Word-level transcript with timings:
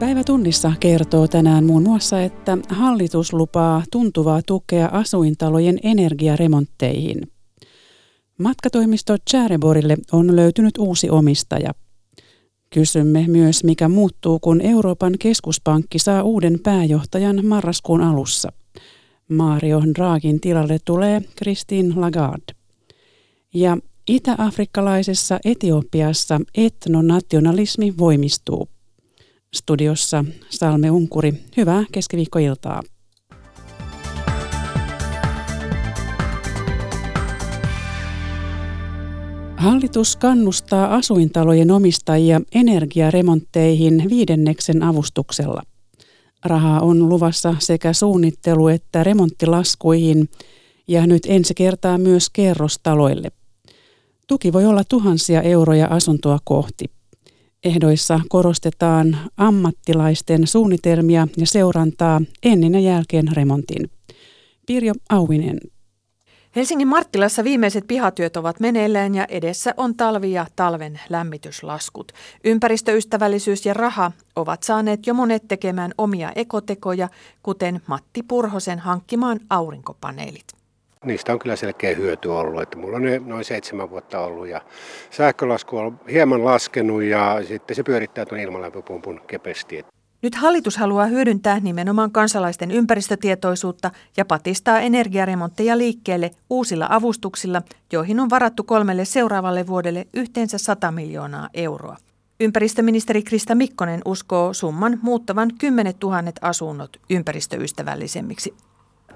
Päivä 0.00 0.24
tunnissa 0.24 0.72
kertoo 0.80 1.28
tänään 1.28 1.64
muun 1.64 1.82
muassa, 1.82 2.22
että 2.22 2.58
hallitus 2.68 3.32
lupaa 3.32 3.82
tuntuvaa 3.92 4.40
tukea 4.46 4.88
asuintalojen 4.92 5.78
energiaremontteihin. 5.82 7.20
Matkatoimisto 8.38 9.16
Chareborille 9.30 9.96
on 10.12 10.36
löytynyt 10.36 10.78
uusi 10.78 11.10
omistaja. 11.10 11.72
Kysymme 12.70 13.24
myös, 13.28 13.64
mikä 13.64 13.88
muuttuu, 13.88 14.38
kun 14.38 14.60
Euroopan 14.60 15.14
keskuspankki 15.18 15.98
saa 15.98 16.22
uuden 16.22 16.60
pääjohtajan 16.62 17.46
marraskuun 17.46 18.00
alussa. 18.00 18.52
Mario 19.28 19.82
Draghin 19.94 20.40
tilalle 20.40 20.78
tulee 20.84 21.20
Christine 21.38 21.94
Lagarde. 21.96 22.52
Ja 23.54 23.76
itä-afrikkalaisessa 24.08 25.38
Etiopiassa 25.44 26.40
etnonationalismi 26.54 27.94
voimistuu. 27.98 28.68
Studiossa 29.54 30.24
Salme 30.50 30.90
Unkuri, 30.90 31.32
hyvää 31.56 31.84
keskiviikkoiltaa. 31.92 32.82
Hallitus 39.56 40.16
kannustaa 40.16 40.94
asuintalojen 40.94 41.70
omistajia 41.70 42.40
energiaremontteihin 42.54 44.04
viidenneksen 44.10 44.82
avustuksella. 44.82 45.62
Rahaa 46.44 46.80
on 46.80 47.08
luvassa 47.08 47.54
sekä 47.58 47.92
suunnittelu- 47.92 48.68
että 48.68 49.04
remonttilaskuihin 49.04 50.28
ja 50.88 51.06
nyt 51.06 51.22
ensi 51.26 51.54
kertaa 51.54 51.98
myös 51.98 52.30
kerrostaloille. 52.30 53.32
Tuki 54.26 54.52
voi 54.52 54.66
olla 54.66 54.84
tuhansia 54.84 55.42
euroja 55.42 55.86
asuntoa 55.86 56.38
kohti. 56.44 56.99
Ehdoissa 57.64 58.20
korostetaan 58.28 59.18
ammattilaisten 59.36 60.46
suunnitelmia 60.46 61.28
ja 61.36 61.46
seurantaa 61.46 62.20
ennen 62.42 62.74
ja 62.74 62.80
jälkeen 62.80 63.28
remontin. 63.32 63.90
Pirjo 64.66 64.92
Auvinen. 65.10 65.60
Helsingin 66.56 66.88
Marttilassa 66.88 67.44
viimeiset 67.44 67.84
pihatyöt 67.86 68.36
ovat 68.36 68.60
meneillään 68.60 69.14
ja 69.14 69.24
edessä 69.24 69.74
on 69.76 69.94
talvi 69.94 70.32
ja 70.32 70.46
talven 70.56 71.00
lämmityslaskut. 71.08 72.12
Ympäristöystävällisyys 72.44 73.66
ja 73.66 73.74
raha 73.74 74.12
ovat 74.36 74.62
saaneet 74.62 75.06
jo 75.06 75.14
monet 75.14 75.48
tekemään 75.48 75.92
omia 75.98 76.32
ekotekoja, 76.36 77.08
kuten 77.42 77.80
Matti 77.86 78.22
Purhosen 78.22 78.78
hankkimaan 78.78 79.40
aurinkopaneelit. 79.50 80.59
Niistä 81.04 81.32
on 81.32 81.38
kyllä 81.38 81.56
selkeä 81.56 81.94
hyöty 81.94 82.28
ollut, 82.28 82.62
että 82.62 82.78
mulla 82.78 82.96
on 82.96 83.02
ne 83.02 83.18
noin 83.18 83.44
seitsemän 83.44 83.90
vuotta 83.90 84.20
ollut 84.20 84.48
ja 84.48 84.60
sähkölasku 85.10 85.76
on 85.76 86.00
hieman 86.10 86.44
laskenut 86.44 87.02
ja 87.02 87.42
sitten 87.48 87.76
se 87.76 87.82
pyörittää 87.82 88.26
tuon 88.26 88.40
ilmalämpöpumpun 88.40 89.20
kepesti. 89.26 89.84
Nyt 90.22 90.34
hallitus 90.34 90.76
haluaa 90.76 91.06
hyödyntää 91.06 91.60
nimenomaan 91.60 92.10
kansalaisten 92.10 92.70
ympäristötietoisuutta 92.70 93.90
ja 94.16 94.24
patistaa 94.24 94.80
energiaremontteja 94.80 95.78
liikkeelle 95.78 96.30
uusilla 96.50 96.86
avustuksilla, 96.90 97.62
joihin 97.92 98.20
on 98.20 98.30
varattu 98.30 98.64
kolmelle 98.64 99.04
seuraavalle 99.04 99.66
vuodelle 99.66 100.06
yhteensä 100.14 100.58
100 100.58 100.92
miljoonaa 100.92 101.48
euroa. 101.54 101.96
Ympäristöministeri 102.40 103.22
Krista 103.22 103.54
Mikkonen 103.54 104.00
uskoo 104.04 104.54
summan 104.54 104.98
muuttavan 105.02 105.50
kymmenet 105.58 105.98
tuhannet 105.98 106.36
asunnot 106.42 106.96
ympäristöystävällisemmiksi 107.10 108.54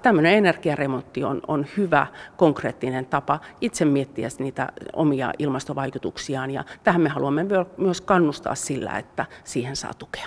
tämmöinen 0.04 0.34
energiaremontti 0.34 1.24
on, 1.24 1.40
on 1.48 1.66
hyvä 1.76 2.06
konkreettinen 2.36 3.06
tapa 3.06 3.40
itse 3.60 3.84
miettiä 3.84 4.28
niitä 4.38 4.72
omia 4.92 5.32
ilmastovaikutuksiaan 5.38 6.50
ja 6.50 6.64
tähän 6.84 7.00
me 7.00 7.08
haluamme 7.08 7.44
myös 7.76 8.00
kannustaa 8.00 8.54
sillä, 8.54 8.98
että 8.98 9.26
siihen 9.44 9.76
saa 9.76 9.94
tukea. 9.94 10.26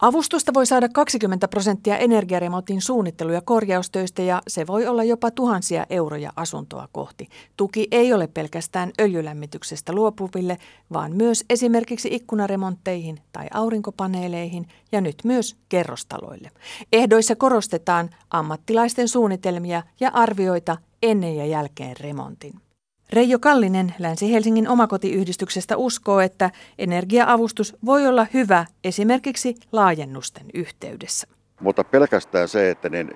Avustusta 0.00 0.54
voi 0.54 0.66
saada 0.66 0.88
20 0.88 1.48
prosenttia 1.48 1.98
energiaremontin 1.98 2.82
suunnittelu- 2.82 3.32
ja 3.32 3.40
korjaustöistä 3.40 4.22
ja 4.22 4.42
se 4.48 4.66
voi 4.66 4.86
olla 4.86 5.04
jopa 5.04 5.30
tuhansia 5.30 5.86
euroja 5.90 6.32
asuntoa 6.36 6.88
kohti. 6.92 7.28
Tuki 7.56 7.88
ei 7.90 8.12
ole 8.12 8.26
pelkästään 8.26 8.92
öljylämmityksestä 9.00 9.92
luopuville, 9.92 10.58
vaan 10.92 11.12
myös 11.12 11.44
esimerkiksi 11.50 12.08
ikkunaremontteihin 12.12 13.20
tai 13.32 13.46
aurinkopaneeleihin 13.54 14.68
ja 14.92 15.00
nyt 15.00 15.16
myös 15.24 15.56
kerrostaloille. 15.68 16.50
Ehdoissa 16.92 17.36
korostetaan 17.36 18.10
ammattilaisten 18.30 19.08
suunnitelmia 19.08 19.82
ja 20.00 20.10
arvioita 20.14 20.76
ennen 21.02 21.36
ja 21.36 21.46
jälkeen 21.46 21.96
remontin. 22.00 22.65
Reijo 23.12 23.38
Kallinen 23.38 23.94
Länsi-Helsingin 23.98 24.68
omakotiyhdistyksestä 24.68 25.76
uskoo, 25.76 26.20
että 26.20 26.50
energiaavustus 26.78 27.76
voi 27.84 28.06
olla 28.06 28.26
hyvä 28.34 28.66
esimerkiksi 28.84 29.54
laajennusten 29.72 30.46
yhteydessä. 30.54 31.26
Mutta 31.60 31.84
pelkästään 31.84 32.48
se, 32.48 32.70
että 32.70 32.88
niin, 32.88 33.10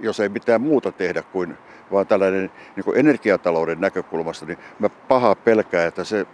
jos 0.00 0.20
ei 0.20 0.28
mitään 0.28 0.60
muuta 0.60 0.92
tehdä 0.92 1.22
kuin 1.22 1.56
vaan 1.92 2.06
tällainen 2.06 2.50
niin 2.76 2.84
kuin 2.84 2.98
energiatalouden 2.98 3.80
näkökulmasta, 3.80 4.46
niin 4.46 4.58
mä 4.78 4.88
paha 4.88 5.34
pelkää, 5.34 5.86
että 5.86 6.04
se, 6.04 6.26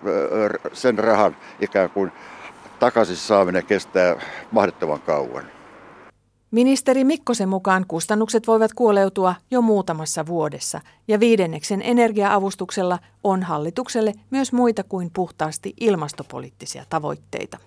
sen 0.72 0.98
rahan 0.98 1.36
ikään 1.60 1.90
kuin 1.90 2.12
takaisin 2.78 3.16
saaminen 3.16 3.66
kestää 3.66 4.16
mahdottoman 4.50 5.00
kauan. 5.00 5.44
Ministeri 6.52 7.04
Mikkosen 7.04 7.48
mukaan 7.48 7.84
kustannukset 7.88 8.46
voivat 8.46 8.72
kuoleutua 8.72 9.34
jo 9.50 9.62
muutamassa 9.62 10.26
vuodessa 10.26 10.80
ja 11.08 11.20
viidenneksen 11.20 11.82
energiaavustuksella 11.82 12.98
on 13.24 13.42
hallitukselle 13.42 14.12
myös 14.30 14.52
muita 14.52 14.84
kuin 14.84 15.10
puhtaasti 15.14 15.74
ilmastopoliittisia 15.80 16.84
tavoitteita. 16.88 17.58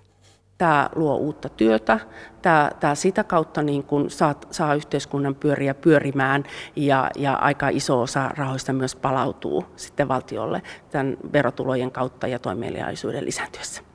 Tämä 0.58 0.90
luo 0.94 1.16
uutta 1.16 1.48
työtä, 1.48 2.00
tämä, 2.42 2.70
tämä 2.80 2.94
sitä 2.94 3.24
kautta 3.24 3.62
niin 3.62 3.82
kuin 3.82 4.10
saa, 4.10 4.34
saa 4.50 4.74
yhteiskunnan 4.74 5.34
pyöriä 5.34 5.74
pyörimään 5.74 6.44
ja, 6.76 7.10
ja 7.16 7.34
aika 7.34 7.68
iso 7.68 8.00
osa 8.00 8.28
rahoista 8.28 8.72
myös 8.72 8.96
palautuu 8.96 9.64
sitten 9.76 10.08
valtiolle 10.08 10.62
tämän 10.90 11.16
verotulojen 11.32 11.90
kautta 11.90 12.26
ja 12.26 12.38
toimeliaisuuden 12.38 13.24
lisääntyessä. 13.24 13.85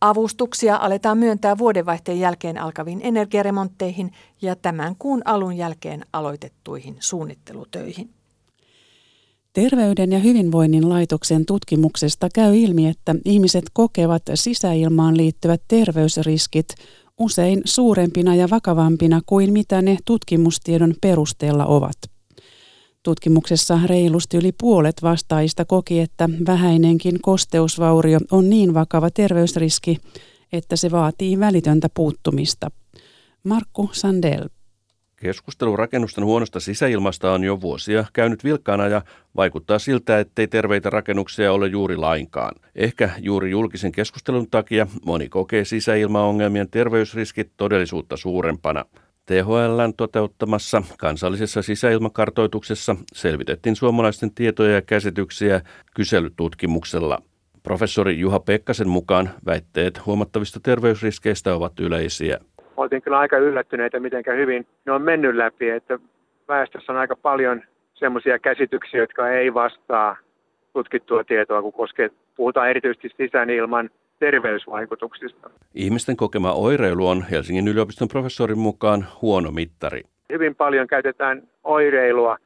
Avustuksia 0.00 0.76
aletaan 0.76 1.18
myöntää 1.18 1.58
vuodenvaihteen 1.58 2.20
jälkeen 2.20 2.58
alkaviin 2.58 3.00
energiaremontteihin 3.02 4.12
ja 4.42 4.56
tämän 4.56 4.96
kuun 4.98 5.22
alun 5.24 5.56
jälkeen 5.56 6.04
aloitettuihin 6.12 6.96
suunnittelutöihin. 7.00 8.10
Terveyden 9.52 10.12
ja 10.12 10.18
hyvinvoinnin 10.18 10.88
laitoksen 10.88 11.46
tutkimuksesta 11.46 12.28
käy 12.34 12.56
ilmi, 12.56 12.88
että 12.88 13.14
ihmiset 13.24 13.64
kokevat 13.72 14.22
sisäilmaan 14.34 15.16
liittyvät 15.16 15.62
terveysriskit 15.68 16.68
usein 17.18 17.62
suurempina 17.64 18.34
ja 18.34 18.50
vakavampina 18.50 19.20
kuin 19.26 19.52
mitä 19.52 19.82
ne 19.82 19.96
tutkimustiedon 20.04 20.94
perusteella 21.00 21.66
ovat. 21.66 21.96
Tutkimuksessa 23.08 23.80
reilusti 23.86 24.36
yli 24.36 24.52
puolet 24.52 25.02
vastaajista 25.02 25.64
koki, 25.64 26.00
että 26.00 26.28
vähäinenkin 26.46 27.22
kosteusvaurio 27.22 28.18
on 28.30 28.50
niin 28.50 28.74
vakava 28.74 29.10
terveysriski, 29.10 29.98
että 30.52 30.76
se 30.76 30.90
vaatii 30.90 31.40
välitöntä 31.40 31.88
puuttumista. 31.94 32.70
Markku 33.44 33.90
Sandel. 33.92 34.48
Keskustelu 35.16 35.76
rakennusten 35.76 36.24
huonosta 36.24 36.60
sisäilmasta 36.60 37.32
on 37.32 37.44
jo 37.44 37.60
vuosia 37.60 38.04
käynyt 38.12 38.44
vilkkaana 38.44 38.86
ja 38.86 39.02
vaikuttaa 39.36 39.78
siltä, 39.78 40.18
ettei 40.18 40.48
terveitä 40.48 40.90
rakennuksia 40.90 41.52
ole 41.52 41.66
juuri 41.66 41.96
lainkaan. 41.96 42.54
Ehkä 42.74 43.10
juuri 43.18 43.50
julkisen 43.50 43.92
keskustelun 43.92 44.50
takia 44.50 44.86
moni 45.04 45.28
kokee 45.28 45.64
sisäilmaongelmien 45.64 46.70
terveysriskit 46.70 47.50
todellisuutta 47.56 48.16
suurempana. 48.16 48.84
THLn 49.28 49.92
toteuttamassa 49.96 50.82
kansallisessa 50.98 51.62
sisäilmakartoituksessa 51.62 52.96
selvitettiin 53.12 53.76
suomalaisten 53.76 54.34
tietoja 54.34 54.74
ja 54.74 54.82
käsityksiä 54.82 55.60
kyselytutkimuksella. 55.96 57.18
Professori 57.62 58.18
Juha 58.18 58.40
Pekkasen 58.40 58.88
mukaan 58.88 59.30
väitteet 59.46 60.06
huomattavista 60.06 60.60
terveysriskeistä 60.62 61.54
ovat 61.54 61.80
yleisiä. 61.80 62.38
Oltiin 62.76 63.02
kyllä 63.02 63.18
aika 63.18 63.38
yllättyneitä, 63.38 64.00
miten 64.00 64.24
hyvin 64.36 64.66
ne 64.86 64.92
on 64.92 65.02
mennyt 65.02 65.36
läpi, 65.36 65.70
että 65.70 65.98
väestössä 66.48 66.92
on 66.92 66.98
aika 66.98 67.16
paljon 67.16 67.62
sellaisia 67.94 68.38
käsityksiä, 68.38 69.00
jotka 69.00 69.30
ei 69.30 69.54
vastaa 69.54 70.16
tutkittua 70.72 71.24
tietoa, 71.24 71.62
kun 71.62 71.72
koskee, 71.72 72.10
puhutaan 72.36 72.70
erityisesti 72.70 73.10
sisäilman 73.16 73.90
terveysvaikutuksista. 74.18 75.50
Ihmisten 75.74 76.16
kokema 76.16 76.52
oireilu 76.52 77.08
on 77.08 77.24
Helsingin 77.30 77.68
yliopiston 77.68 78.08
professorin 78.08 78.58
mukaan 78.58 79.06
huono 79.22 79.50
mittari. 79.50 80.02
Hyvin 80.32 80.54
paljon 80.54 80.86
käytetään 80.86 81.42
oireilua 81.64 82.36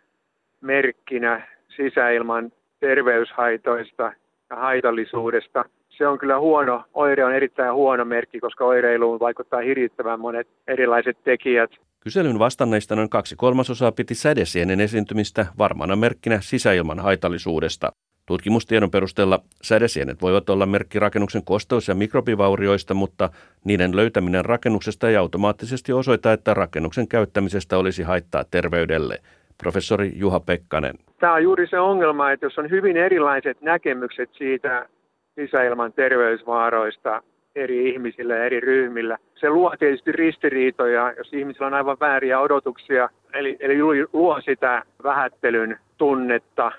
merkkinä 0.60 1.46
sisäilman 1.76 2.52
terveyshaitoista 2.80 4.12
ja 4.50 4.56
haitallisuudesta. 4.56 5.64
Se 5.88 6.06
on 6.06 6.18
kyllä 6.18 6.38
huono, 6.38 6.84
oire 6.94 7.24
on 7.24 7.34
erittäin 7.34 7.74
huono 7.74 8.04
merkki, 8.04 8.40
koska 8.40 8.64
oireiluun 8.64 9.20
vaikuttaa 9.20 9.60
hirvittävän 9.60 10.20
monet 10.20 10.48
erilaiset 10.66 11.18
tekijät. 11.24 11.70
Kyselyn 12.00 12.38
vastanneista 12.38 12.96
noin 12.96 13.10
kaksi 13.10 13.36
kolmasosaa 13.36 13.92
piti 13.92 14.14
sädesienen 14.14 14.80
esiintymistä 14.80 15.46
varmana 15.58 15.96
merkkinä 15.96 16.38
sisäilman 16.40 16.98
haitallisuudesta. 16.98 17.92
Tutkimustiedon 18.26 18.90
perusteella 18.90 19.40
sädesienet 19.62 20.22
voivat 20.22 20.50
olla 20.50 20.66
merkki 20.66 20.98
rakennuksen 20.98 21.44
kosteus- 21.44 21.88
ja 21.88 21.94
mikrobivaurioista, 21.94 22.94
mutta 22.94 23.30
niiden 23.64 23.96
löytäminen 23.96 24.44
rakennuksesta 24.44 25.08
ei 25.08 25.16
automaattisesti 25.16 25.92
osoita, 25.92 26.32
että 26.32 26.54
rakennuksen 26.54 27.08
käyttämisestä 27.08 27.78
olisi 27.78 28.02
haittaa 28.02 28.44
terveydelle. 28.50 29.18
Professori 29.62 30.12
Juha 30.14 30.40
Pekkanen. 30.40 30.94
Tämä 31.20 31.34
on 31.34 31.42
juuri 31.42 31.66
se 31.66 31.80
ongelma, 31.80 32.32
että 32.32 32.46
jos 32.46 32.58
on 32.58 32.70
hyvin 32.70 32.96
erilaiset 32.96 33.60
näkemykset 33.60 34.30
siitä 34.32 34.88
sisäilman 35.34 35.92
terveysvaaroista 35.92 37.22
eri 37.54 37.90
ihmisillä 37.90 38.34
ja 38.34 38.44
eri 38.44 38.60
ryhmillä, 38.60 39.18
se 39.34 39.50
luo 39.50 39.74
tietysti 39.78 40.12
ristiriitoja, 40.12 41.12
jos 41.18 41.32
ihmisillä 41.32 41.66
on 41.66 41.74
aivan 41.74 41.96
vääriä 42.00 42.40
odotuksia, 42.40 43.08
eli, 43.32 43.56
eli 43.60 43.78
luo 44.12 44.40
sitä 44.40 44.82
vähättelyn 45.02 45.78
tunnetta 45.98 46.72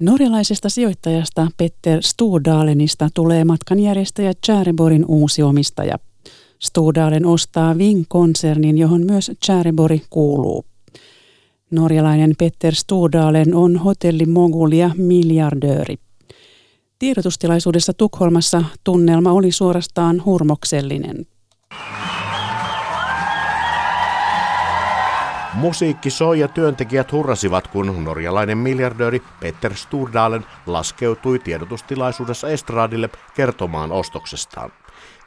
Norjalaisesta 0.00 0.68
sijoittajasta 0.68 1.46
Petter 1.56 2.02
Stordalenista 2.02 3.08
tulee 3.14 3.44
matkanjärjestäjä 3.44 4.32
Tjäreborin 4.46 5.04
uusi 5.08 5.42
omistaja. 5.42 5.98
Stordalen 6.58 7.26
ostaa 7.26 7.78
Ving-konsernin, 7.78 8.78
johon 8.78 9.04
myös 9.06 9.30
Tjärebori 9.46 10.02
kuuluu. 10.10 10.64
Norjalainen 11.70 12.34
Petter 12.38 12.74
Stordalen 12.74 13.54
on 13.54 13.76
hotellimogul 13.76 14.72
ja 14.72 14.90
miljardööri. 14.96 15.96
Tiedotustilaisuudessa 16.98 17.92
Tukholmassa 17.92 18.64
tunnelma 18.84 19.32
oli 19.32 19.52
suorastaan 19.52 20.24
hurmoksellinen. 20.24 21.26
Musiikki 25.54 26.10
soi 26.10 26.40
ja 26.40 26.48
työntekijät 26.48 27.12
hurrasivat, 27.12 27.68
kun 27.68 28.04
norjalainen 28.04 28.58
miljardööri 28.58 29.22
Peter 29.40 29.74
Sturdalen 29.74 30.46
laskeutui 30.66 31.38
tiedotustilaisuudessa 31.38 32.48
estradille 32.48 33.10
kertomaan 33.34 33.92
ostoksestaan. 33.92 34.72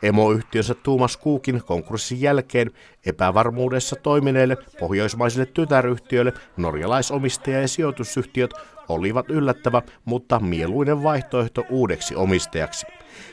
Emoyhtiönsä 0.03 0.73
Tuumas 0.73 1.17
Kuukin 1.17 1.63
konkurssin 1.65 2.21
jälkeen 2.21 2.71
epävarmuudessa 3.05 3.95
toimineille 3.95 4.57
pohjoismaisille 4.79 5.45
tytäryhtiöille 5.45 6.33
norjalaisomistaja- 6.57 7.61
ja 7.61 7.67
sijoitusyhtiöt 7.67 8.53
olivat 8.89 9.29
yllättävä, 9.29 9.81
mutta 10.05 10.39
mieluinen 10.39 11.03
vaihtoehto 11.03 11.63
uudeksi 11.69 12.15
omistajaksi. 12.15 12.85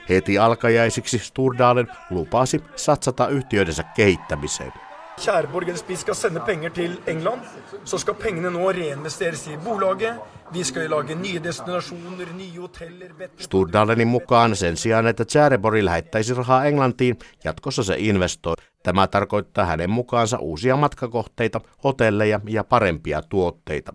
Heti 0.08 0.38
alkajaisiksi 0.38 1.18
Sturdalen 1.18 1.88
lupasi 2.10 2.60
satsata 2.76 3.28
yhtiöidensä 3.28 3.82
kehittämiseen. 3.82 4.83
Kjærborg 5.20 5.68
eller 5.68 5.78
Spiss 5.78 6.00
skal 6.00 6.14
sende 6.14 6.40
penger 6.46 6.70
til 6.74 6.96
England, 7.06 7.40
så 7.84 7.98
skal 7.98 8.14
pengene 8.14 8.50
nå 8.50 8.70
reinvesteres 8.72 9.46
i 9.46 9.56
bolaget. 9.64 10.18
Vi 10.52 10.64
skal 10.64 10.90
lage 10.90 11.14
nye 11.14 11.40
destinasjoner, 11.44 12.32
nye 12.36 12.60
hoteller 12.60 13.14
Sturdalenin 13.38 14.08
mukaan 14.08 14.56
sen 14.56 14.76
sijaan, 14.76 15.06
että 15.06 15.24
Kjärebori 15.24 15.84
lähettäisi 15.84 16.34
rahaa 16.34 16.64
Englantiin, 16.64 17.18
jatkossa 17.44 17.82
se 17.82 17.94
investoi. 17.98 18.54
Tämä 18.82 19.06
tarkoittaa 19.06 19.64
hänen 19.64 19.90
mukaansa 19.90 20.38
uusia 20.38 20.76
matkakohteita, 20.76 21.60
hotelleja 21.84 22.40
ja 22.48 22.64
parempia 22.64 23.22
tuotteita. 23.22 23.94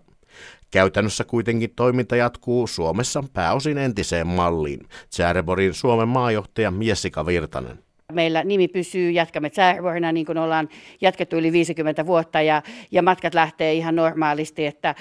Käytännössä 0.70 1.24
kuitenkin 1.24 1.72
toiminta 1.76 2.16
jatkuu 2.16 2.66
Suomessa 2.66 3.24
pääosin 3.32 3.78
entiseen 3.78 4.26
malliin. 4.26 4.88
Kjäreborin 5.16 5.74
Suomen 5.74 6.08
maajohtaja 6.08 6.72
Jessica 6.80 7.26
Virtanen. 7.26 7.89
Meillä 8.10 8.44
nimi 8.44 8.68
pysyy, 8.68 9.10
jatkamme 9.10 9.50
Tsärvorina 9.50 10.12
niin 10.12 10.26
kuin 10.26 10.38
ollaan 10.38 10.68
jatkettu 11.00 11.36
yli 11.36 11.52
50 11.52 12.06
vuotta 12.06 12.40
ja, 12.40 12.62
ja 12.90 13.02
matkat 13.02 13.34
lähtee 13.34 13.72
ihan 13.72 13.96
normaalisti, 13.96 14.66
että 14.66 14.94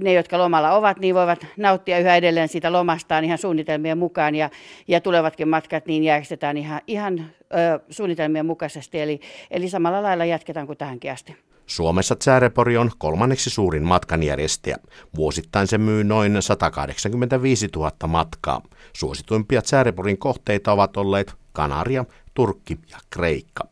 ne, 0.00 0.12
jotka 0.12 0.38
lomalla 0.38 0.72
ovat, 0.72 0.98
niin 0.98 1.14
voivat 1.14 1.46
nauttia 1.56 1.98
yhä 1.98 2.16
edelleen 2.16 2.48
siitä 2.48 2.72
lomastaan 2.72 3.24
ihan 3.24 3.38
suunnitelmien 3.38 3.98
mukaan 3.98 4.34
ja, 4.34 4.50
ja 4.88 5.00
tulevatkin 5.00 5.48
matkat 5.48 5.86
niin 5.86 6.04
järjestetään 6.04 6.56
ihan, 6.56 6.80
ihan 6.86 7.18
ö, 7.18 7.80
suunnitelmien 7.90 8.46
mukaisesti, 8.46 9.00
eli, 9.00 9.20
eli 9.50 9.68
samalla 9.68 10.02
lailla 10.02 10.24
jatketaan 10.24 10.66
kuin 10.66 10.78
tähänkin 10.78 11.12
asti. 11.12 11.36
Suomessa 11.66 12.16
Tsärepori 12.16 12.76
on 12.76 12.90
kolmanneksi 12.98 13.50
suurin 13.50 13.82
matkanjärjestäjä. 13.82 14.76
Vuosittain 15.16 15.66
se 15.66 15.78
myy 15.78 16.04
noin 16.04 16.42
185 16.42 17.68
000 17.76 17.90
matkaa. 18.06 18.62
Suosituimpia 18.92 19.62
Tsäreporin 19.62 20.18
kohteita 20.18 20.72
ovat 20.72 20.96
olleet 20.96 21.34
Kanaria, 21.52 22.04
Turkki 22.34 22.78
ja 22.90 22.98
Kreikka. 23.10 23.64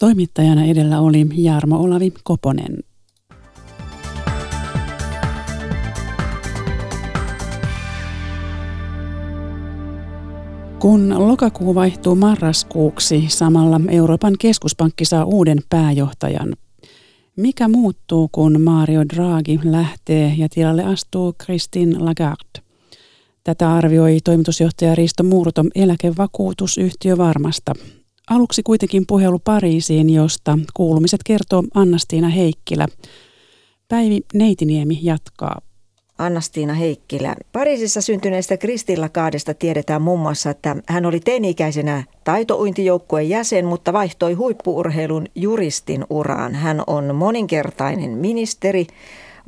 Toimittajana 0.00 0.64
edellä 0.64 1.00
oli 1.00 1.26
Jarmo 1.34 1.76
Olavi 1.76 2.12
Koponen. 2.24 2.78
Kun 10.78 11.14
lokakuu 11.28 11.74
vaihtuu 11.74 12.14
marraskuuksi, 12.14 13.24
samalla 13.28 13.80
Euroopan 13.88 14.34
keskuspankki 14.38 15.04
saa 15.04 15.24
uuden 15.24 15.58
pääjohtajan. 15.70 16.56
Mikä 17.36 17.68
muuttuu, 17.68 18.28
kun 18.32 18.60
Mario 18.60 19.04
Draghi 19.04 19.60
lähtee 19.64 20.34
ja 20.38 20.48
tilalle 20.48 20.84
astuu 20.84 21.32
Christine 21.44 21.98
Lagarde? 21.98 22.71
Tätä 23.44 23.74
arvioi 23.74 24.18
toimitusjohtaja 24.24 24.94
Risto 24.94 25.22
Muurto 25.22 25.64
eläkevakuutusyhtiö 25.74 27.18
Varmasta. 27.18 27.72
Aluksi 28.30 28.62
kuitenkin 28.62 29.04
puhelu 29.06 29.38
Pariisiin, 29.38 30.10
josta 30.10 30.58
kuulumiset 30.74 31.20
kertoo 31.26 31.62
Annastiina 31.74 32.28
Heikkilä. 32.28 32.86
Päivi 33.88 34.20
Neitiniemi 34.34 34.98
jatkaa. 35.02 35.60
Annastiina 36.18 36.74
Heikkilä. 36.74 37.36
Pariisissa 37.52 38.00
syntyneestä 38.00 38.56
Kristilla 38.56 39.08
Kaadesta 39.08 39.54
tiedetään 39.54 40.02
muun 40.02 40.20
muassa, 40.20 40.50
että 40.50 40.76
hän 40.88 41.06
oli 41.06 41.20
teini-ikäisenä 41.20 42.04
taitouintijoukkueen 42.24 43.28
jäsen, 43.28 43.66
mutta 43.66 43.92
vaihtoi 43.92 44.32
huippuurheilun 44.32 45.26
juristin 45.34 46.04
uraan. 46.10 46.54
Hän 46.54 46.82
on 46.86 47.14
moninkertainen 47.14 48.10
ministeri, 48.10 48.86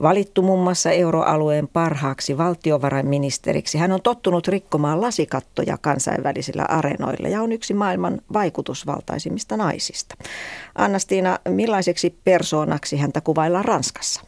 valittu 0.02 0.42
muun 0.42 0.64
muassa 0.64 0.90
euroalueen 0.90 1.68
parhaaksi 1.68 2.38
valtiovarainministeriksi. 2.38 3.78
Hän 3.78 3.92
on 3.92 4.02
tottunut 4.02 4.48
rikkomaan 4.48 5.00
lasikattoja 5.00 5.76
kansainvälisillä 5.80 6.64
areenoilla 6.68 7.28
ja 7.28 7.42
on 7.42 7.52
yksi 7.52 7.74
maailman 7.74 8.18
vaikutusvaltaisimmista 8.32 9.56
naisista. 9.56 10.14
Annastiina, 10.78 11.38
millaiseksi 11.48 12.18
persoonaksi 12.24 12.96
häntä 12.96 13.20
kuvaillaan 13.20 13.64
Ranskassa? 13.64 14.24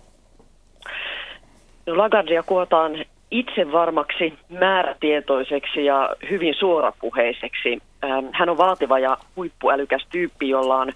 No 1.86 1.98
Lagardia 1.98 2.42
kuotaan 2.42 3.04
itse 3.30 3.72
varmaksi, 3.72 4.34
määrätietoiseksi 4.48 5.84
ja 5.84 6.10
hyvin 6.30 6.54
suorapuheiseksi. 6.54 7.78
Hän 8.32 8.48
on 8.48 8.58
vaativa 8.58 8.98
ja 8.98 9.16
huippuälykäs 9.36 10.06
tyyppi, 10.10 10.48
jolla 10.48 10.76
on 10.76 10.92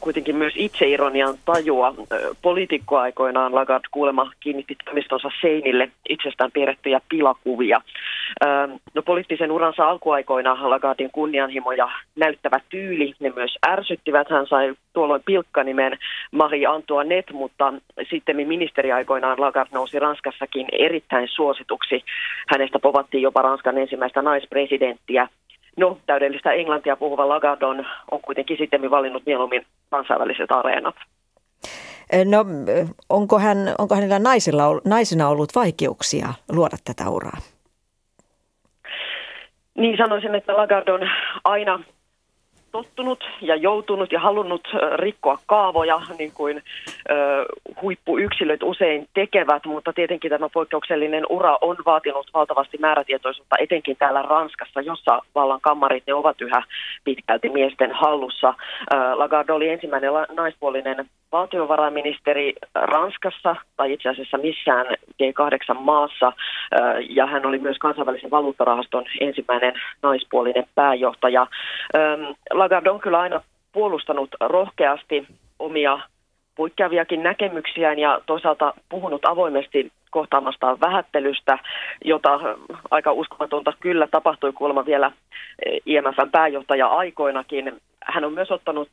kuitenkin 0.00 0.36
myös 0.36 0.52
itseironian 0.56 1.34
tajua. 1.44 1.94
Poliitikkoaikoinaan 2.42 3.54
Lagarde 3.54 3.88
kuulema 3.90 4.32
kiinnitti 4.40 4.76
toimistonsa 4.84 5.28
seinille 5.40 5.90
itsestään 6.08 6.52
piirrettyjä 6.52 7.00
pilakuvia. 7.08 7.80
No 8.94 9.02
poliittisen 9.02 9.52
uransa 9.52 9.88
alkuaikoina 9.88 10.70
Lagardin 10.70 11.10
kunnianhimo 11.12 11.72
ja 11.72 11.90
näyttävä 12.16 12.60
tyyli, 12.68 13.14
ne 13.20 13.32
myös 13.36 13.58
ärsyttivät. 13.68 14.30
Hän 14.30 14.46
sai 14.46 14.74
tuolloin 14.92 15.22
pilkkanimen 15.26 15.98
Marie 16.30 16.66
Antoinette, 16.66 17.32
mutta 17.32 17.72
sitten 18.10 18.36
ministeriaikoinaan 18.36 19.40
Lagarde 19.40 19.70
nousi 19.72 19.98
Ranskassakin 19.98 20.66
erittäin 20.72 21.28
suosituksi. 21.28 22.04
Hänestä 22.48 22.78
povattiin 22.78 23.22
jopa 23.22 23.42
Ranskan 23.42 23.78
ensimmäistä 23.78 24.22
naispresidenttiä. 24.22 25.28
No, 25.76 25.98
täydellistä 26.06 26.52
englantia 26.52 26.96
puhuva 26.96 27.28
Lagarde 27.28 27.66
on, 27.66 27.86
kuitenkin 28.22 28.56
sitten 28.58 28.90
valinnut 28.90 29.22
mieluummin 29.26 29.66
kansainväliset 29.90 30.50
areenat. 30.50 30.94
No, 32.24 32.44
onko, 33.08 33.38
hän, 33.38 33.56
onko 33.78 33.94
hänellä 33.94 34.18
naisilla, 34.18 34.62
naisena 34.84 35.28
ollut 35.28 35.54
vaikeuksia 35.54 36.28
luoda 36.52 36.76
tätä 36.84 37.10
uraa? 37.10 37.38
Niin 39.74 39.96
sanoisin, 39.96 40.34
että 40.34 40.56
Lagarde 40.56 40.92
on 40.92 41.10
aina 41.44 41.80
tottunut 42.72 43.24
ja 43.40 43.56
joutunut 43.56 44.12
ja 44.12 44.20
halunnut 44.20 44.68
rikkoa 44.96 45.38
kaavoja, 45.46 46.00
niin 46.18 46.32
kuin 46.32 46.62
ö, 47.10 47.44
huippuyksilöt 47.82 48.62
usein 48.62 49.08
tekevät, 49.14 49.64
mutta 49.64 49.92
tietenkin 49.92 50.30
tämä 50.30 50.48
poikkeuksellinen 50.48 51.26
ura 51.28 51.58
on 51.60 51.76
vaatinut 51.86 52.30
valtavasti 52.34 52.78
määrätietoisuutta, 52.78 53.56
etenkin 53.60 53.96
täällä 53.96 54.22
Ranskassa, 54.22 54.80
jossa 54.80 55.20
vallan 55.34 55.60
kammarit 55.60 56.04
ne 56.06 56.14
ovat 56.14 56.40
yhä 56.40 56.62
pitkälti 57.04 57.48
miesten 57.48 57.92
hallussa. 57.92 58.54
Ö, 58.92 58.96
Lagarde 59.14 59.52
oli 59.52 59.68
ensimmäinen 59.68 60.10
naispuolinen 60.36 61.06
valtiovarainministeri 61.32 62.52
Ranskassa, 62.74 63.56
tai 63.76 63.92
itse 63.92 64.08
asiassa 64.08 64.38
missään 64.38 64.86
G8 65.22 65.74
maassa, 65.80 66.32
ja 67.08 67.26
hän 67.26 67.46
oli 67.46 67.58
myös 67.58 67.78
kansainvälisen 67.78 68.30
valuuttarahaston 68.30 69.04
ensimmäinen 69.20 69.74
naispuolinen 70.02 70.64
pääjohtaja. 70.74 71.46
Lagarde 72.50 72.90
on 72.90 73.00
kyllä 73.00 73.20
aina 73.20 73.42
puolustanut 73.72 74.30
rohkeasti 74.40 75.26
omia 75.58 75.98
poikkeaviakin 76.56 77.22
näkemyksiään 77.22 77.98
ja 77.98 78.20
toisaalta 78.26 78.74
puhunut 78.88 79.24
avoimesti 79.24 79.92
kohtaamastaan 80.10 80.80
vähättelystä, 80.80 81.58
jota 82.04 82.40
aika 82.90 83.12
uskomatonta 83.12 83.72
kyllä 83.80 84.06
tapahtui 84.06 84.52
kuulemma 84.52 84.86
vielä 84.86 85.12
IMFn 85.86 86.30
pääjohtaja-aikoinakin. 86.32 87.80
Hän 88.04 88.24
on 88.24 88.32
myös 88.32 88.50
ottanut 88.50 88.88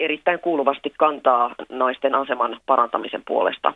erittäin 0.00 0.38
kuuluvasti 0.38 0.92
kantaa 0.98 1.54
naisten 1.68 2.14
aseman 2.14 2.60
parantamisen 2.66 3.22
puolesta. 3.28 3.74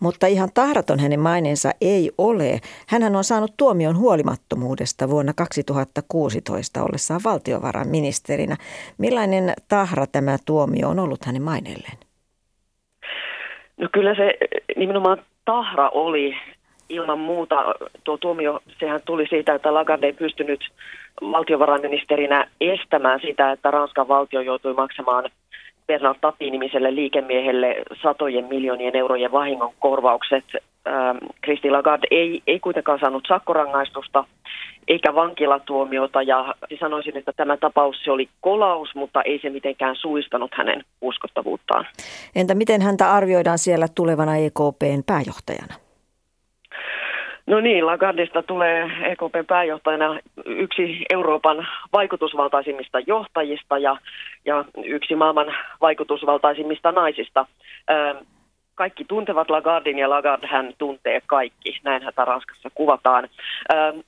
Mutta 0.00 0.26
ihan 0.26 0.48
tahraton 0.54 0.98
hänen 0.98 1.20
maineensa 1.20 1.70
ei 1.80 2.10
ole. 2.18 2.60
Hänhän 2.88 3.16
on 3.16 3.24
saanut 3.24 3.54
tuomion 3.56 3.96
huolimattomuudesta 3.96 5.08
vuonna 5.08 5.32
2016 5.36 6.82
ollessaan 6.82 7.20
valtiovarainministerinä. 7.24 8.56
Millainen 8.98 9.52
tahra 9.68 10.06
tämä 10.06 10.36
tuomio 10.46 10.88
on 10.88 10.98
ollut 10.98 11.24
hänen 11.24 11.42
maineelleen? 11.42 11.98
No 13.76 13.88
kyllä 13.92 14.14
se 14.14 14.34
nimenomaan 14.76 15.22
tahra 15.44 15.88
oli 15.88 16.36
ilman 16.88 17.18
muuta. 17.18 17.74
Tuo 18.04 18.16
tuomio, 18.16 18.60
sehän 18.78 19.00
tuli 19.04 19.26
siitä, 19.30 19.54
että 19.54 19.74
Lagarde 19.74 20.06
ei 20.06 20.12
pystynyt 20.12 20.60
valtiovarainministerinä 21.22 22.46
estämään 22.60 23.20
sitä, 23.20 23.52
että 23.52 23.70
Ranskan 23.70 24.08
valtio 24.08 24.40
joutui 24.40 24.74
maksamaan– 24.74 25.24
Bernard 25.86 26.18
Tappi-nimiselle 26.20 26.94
liikemiehelle 26.94 27.76
satojen 28.02 28.44
miljoonien 28.44 28.96
eurojen 28.96 29.32
vahingon 29.32 29.72
korvaukset. 29.78 30.44
Ähm, 30.86 31.16
Christine 31.44 31.76
Lagarde 31.76 32.06
ei, 32.10 32.42
ei 32.46 32.60
kuitenkaan 32.60 32.98
saanut 32.98 33.24
sakkorangaistusta 33.28 34.24
eikä 34.88 35.14
vankilatuomiota 35.14 36.22
ja 36.22 36.54
sanoisin, 36.80 37.16
että 37.16 37.32
tämä 37.36 37.56
tapaus 37.56 37.96
se 38.04 38.10
oli 38.10 38.28
kolaus, 38.40 38.94
mutta 38.94 39.22
ei 39.22 39.38
se 39.42 39.50
mitenkään 39.50 39.96
suistanut 39.96 40.50
hänen 40.54 40.84
uskottavuuttaan. 41.00 41.86
Entä 42.34 42.54
miten 42.54 42.82
häntä 42.82 43.12
arvioidaan 43.12 43.58
siellä 43.58 43.86
tulevana 43.94 44.36
EKPn 44.36 45.02
pääjohtajana? 45.06 45.83
No 47.54 47.60
niin, 47.60 47.86
Lagardista 47.86 48.42
tulee 48.42 48.90
EKPn 49.02 49.46
pääjohtajana 49.46 50.18
yksi 50.46 51.04
Euroopan 51.12 51.66
vaikutusvaltaisimmista 51.92 53.00
johtajista 53.00 53.78
ja, 53.78 53.96
ja 54.44 54.64
yksi 54.84 55.14
maailman 55.14 55.54
vaikutusvaltaisimmista 55.80 56.92
naisista. 56.92 57.46
Kaikki 58.74 59.04
tuntevat 59.04 59.50
Lagardin 59.50 59.98
ja 59.98 60.10
Lagarde 60.10 60.46
hän 60.46 60.72
tuntee 60.78 61.20
kaikki. 61.26 61.80
Näin 61.84 62.02
häntä 62.02 62.24
Ranskassa 62.24 62.70
kuvataan. 62.74 63.28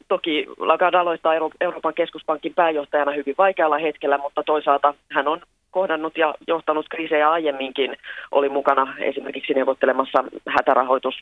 Toki 0.08 0.46
Lagarde 0.58 0.98
aloittaa 0.98 1.34
Euroopan 1.60 1.94
keskuspankin 1.94 2.54
pääjohtajana 2.54 3.12
hyvin 3.12 3.34
vaikealla 3.38 3.78
hetkellä, 3.78 4.18
mutta 4.18 4.42
toisaalta 4.42 4.94
hän 5.12 5.28
on 5.28 5.40
kohdannut 5.70 6.18
ja 6.18 6.34
johtanut 6.46 6.86
kriisejä 6.90 7.30
aiemminkin. 7.30 7.96
Oli 8.30 8.48
mukana 8.48 8.94
esimerkiksi 8.98 9.54
neuvottelemassa 9.54 10.24
hätärahoitus 10.48 11.14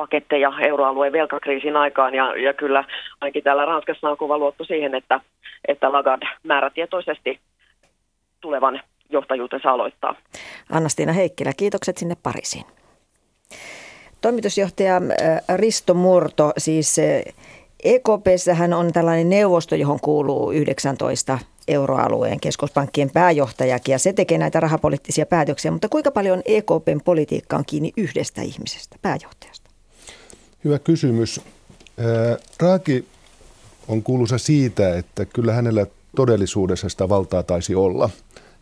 paketteja 0.00 0.52
euroalueen 0.60 1.12
velkakriisin 1.12 1.76
aikaan 1.76 2.14
ja, 2.14 2.36
ja 2.36 2.54
kyllä 2.54 2.84
ainakin 3.20 3.42
täällä 3.42 3.64
Ranskassa 3.64 4.10
on 4.10 4.16
kova 4.16 4.38
luotto 4.38 4.64
siihen, 4.64 4.94
että, 4.94 5.20
että 5.68 5.92
Lagarde 5.92 6.26
määrätietoisesti 6.42 7.40
tulevan 8.40 8.80
johtajuutensa 9.10 9.70
aloittaa. 9.70 10.14
Anna-Stiina 10.70 11.12
Heikkilä, 11.12 11.52
kiitokset 11.56 11.96
sinne 11.98 12.14
Pariisiin. 12.22 12.64
Toimitusjohtaja 14.20 14.96
äh, 14.96 15.56
Risto 15.56 15.94
Murto, 15.94 16.52
siis 16.58 16.96
EKPssähän 17.84 18.72
on 18.72 18.92
tällainen 18.92 19.30
neuvosto, 19.30 19.74
johon 19.74 20.00
kuuluu 20.00 20.52
19 20.52 21.38
euroalueen 21.68 22.40
keskuspankkien 22.40 23.10
pääjohtajakin 23.10 23.92
ja 23.92 23.98
se 23.98 24.12
tekee 24.12 24.38
näitä 24.38 24.60
rahapoliittisia 24.60 25.26
päätöksiä, 25.26 25.70
mutta 25.70 25.88
kuinka 25.88 26.10
paljon 26.10 26.42
EKPn 26.44 27.00
politiikka 27.04 27.56
on 27.56 27.64
kiinni 27.66 27.92
yhdestä 27.96 28.42
ihmisestä, 28.42 28.96
pääjohtajasta? 29.02 29.69
Hyvä 30.64 30.78
kysymys. 30.78 31.40
Raaki 32.60 33.04
on 33.88 34.02
kuuluisa 34.02 34.38
siitä, 34.38 34.96
että 34.96 35.24
kyllä 35.24 35.52
hänellä 35.52 35.86
todellisuudessa 36.16 36.88
sitä 36.88 37.08
valtaa 37.08 37.42
taisi 37.42 37.74
olla. 37.74 38.10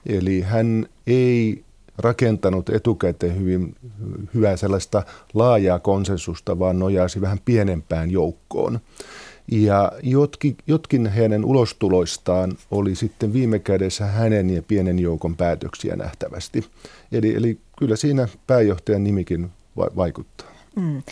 Eli 0.06 0.40
hän 0.40 0.86
ei 1.06 1.62
rakentanut 1.98 2.68
etukäteen 2.68 3.40
hyvin 3.40 3.76
hyvää 4.34 4.56
sellaista 4.56 5.02
laajaa 5.34 5.78
konsensusta, 5.78 6.58
vaan 6.58 6.78
nojasi 6.78 7.20
vähän 7.20 7.38
pienempään 7.44 8.10
joukkoon. 8.10 8.80
Ja 9.52 9.92
jotkin, 10.02 10.56
jotkin 10.66 11.06
hänen 11.06 11.44
ulostuloistaan 11.44 12.52
oli 12.70 12.94
sitten 12.94 13.32
viime 13.32 13.58
kädessä 13.58 14.06
hänen 14.06 14.50
ja 14.50 14.62
pienen 14.62 14.98
joukon 14.98 15.36
päätöksiä 15.36 15.96
nähtävästi. 15.96 16.64
Eli, 17.12 17.34
eli 17.34 17.58
kyllä 17.78 17.96
siinä 17.96 18.28
pääjohtajan 18.46 19.04
nimikin 19.04 19.50
vaikuttaa. 19.76 20.48
Mm. 20.76 21.02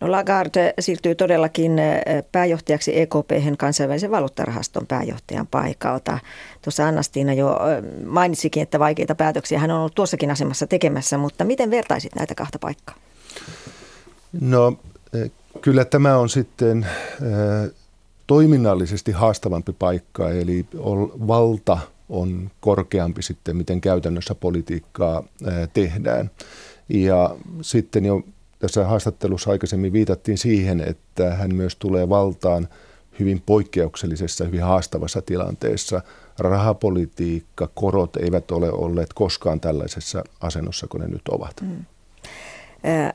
No 0.00 0.10
Lagarde 0.10 0.74
siirtyy 0.80 1.14
todellakin 1.14 1.78
eh, 1.78 2.24
pääjohtajaksi 2.32 3.00
EKP 3.00 3.30
kansainvälisen 3.58 4.10
valuuttarahaston 4.10 4.86
pääjohtajan 4.86 5.46
paikalta. 5.46 6.18
Tuossa 6.62 6.88
Annastiina 6.88 7.32
jo 7.32 7.50
eh, 7.50 8.04
mainitsikin, 8.06 8.62
että 8.62 8.78
vaikeita 8.78 9.14
päätöksiä 9.14 9.58
hän 9.58 9.70
on 9.70 9.78
ollut 9.78 9.94
tuossakin 9.94 10.30
asemassa 10.30 10.66
tekemässä, 10.66 11.18
mutta 11.18 11.44
miten 11.44 11.70
vertaisit 11.70 12.14
näitä 12.14 12.34
kahta 12.34 12.58
paikkaa? 12.58 12.94
No 14.40 14.78
eh, 15.14 15.30
kyllä 15.60 15.84
tämä 15.84 16.18
on 16.18 16.28
sitten 16.28 16.86
toiminnallisesti 18.26 19.12
haastavampi 19.12 19.72
paikka, 19.72 20.30
eli 20.30 20.66
valta 21.26 21.78
on 22.08 22.50
korkeampi 22.60 23.22
sitten, 23.22 23.56
miten 23.56 23.80
käytännössä 23.80 24.34
politiikkaa 24.34 25.24
tehdään. 25.72 26.30
Ja 26.88 27.36
sitten 27.62 28.04
jo 28.04 28.22
tässä 28.58 28.84
haastattelussa 28.84 29.50
aikaisemmin 29.50 29.92
viitattiin 29.92 30.38
siihen, 30.38 30.80
että 30.80 31.34
hän 31.34 31.54
myös 31.54 31.76
tulee 31.76 32.08
valtaan 32.08 32.68
hyvin 33.18 33.42
poikkeuksellisessa, 33.46 34.44
hyvin 34.44 34.62
haastavassa 34.62 35.22
tilanteessa. 35.22 36.02
Rahapolitiikka, 36.38 37.68
korot 37.74 38.16
eivät 38.16 38.50
ole 38.50 38.70
olleet 38.72 39.12
koskaan 39.12 39.60
tällaisessa 39.60 40.24
asennossa 40.40 40.86
kuin 40.86 41.00
ne 41.00 41.08
nyt 41.08 41.28
ovat. 41.28 41.60
Mm. 41.60 41.84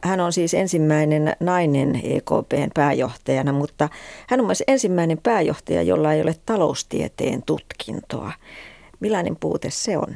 Hän 0.01 0.19
on 0.19 0.33
siis 0.33 0.53
ensimmäinen 0.53 1.35
nainen 1.39 2.01
EKPn 2.03 2.69
pääjohtajana, 2.73 3.53
mutta 3.53 3.89
hän 4.27 4.39
on 4.39 4.45
myös 4.45 4.63
ensimmäinen 4.67 5.17
pääjohtaja, 5.23 5.81
jolla 5.81 6.13
ei 6.13 6.21
ole 6.21 6.35
taloustieteen 6.45 7.43
tutkintoa. 7.45 8.31
Millainen 8.99 9.35
puute 9.39 9.69
se 9.69 9.97
on? 9.97 10.15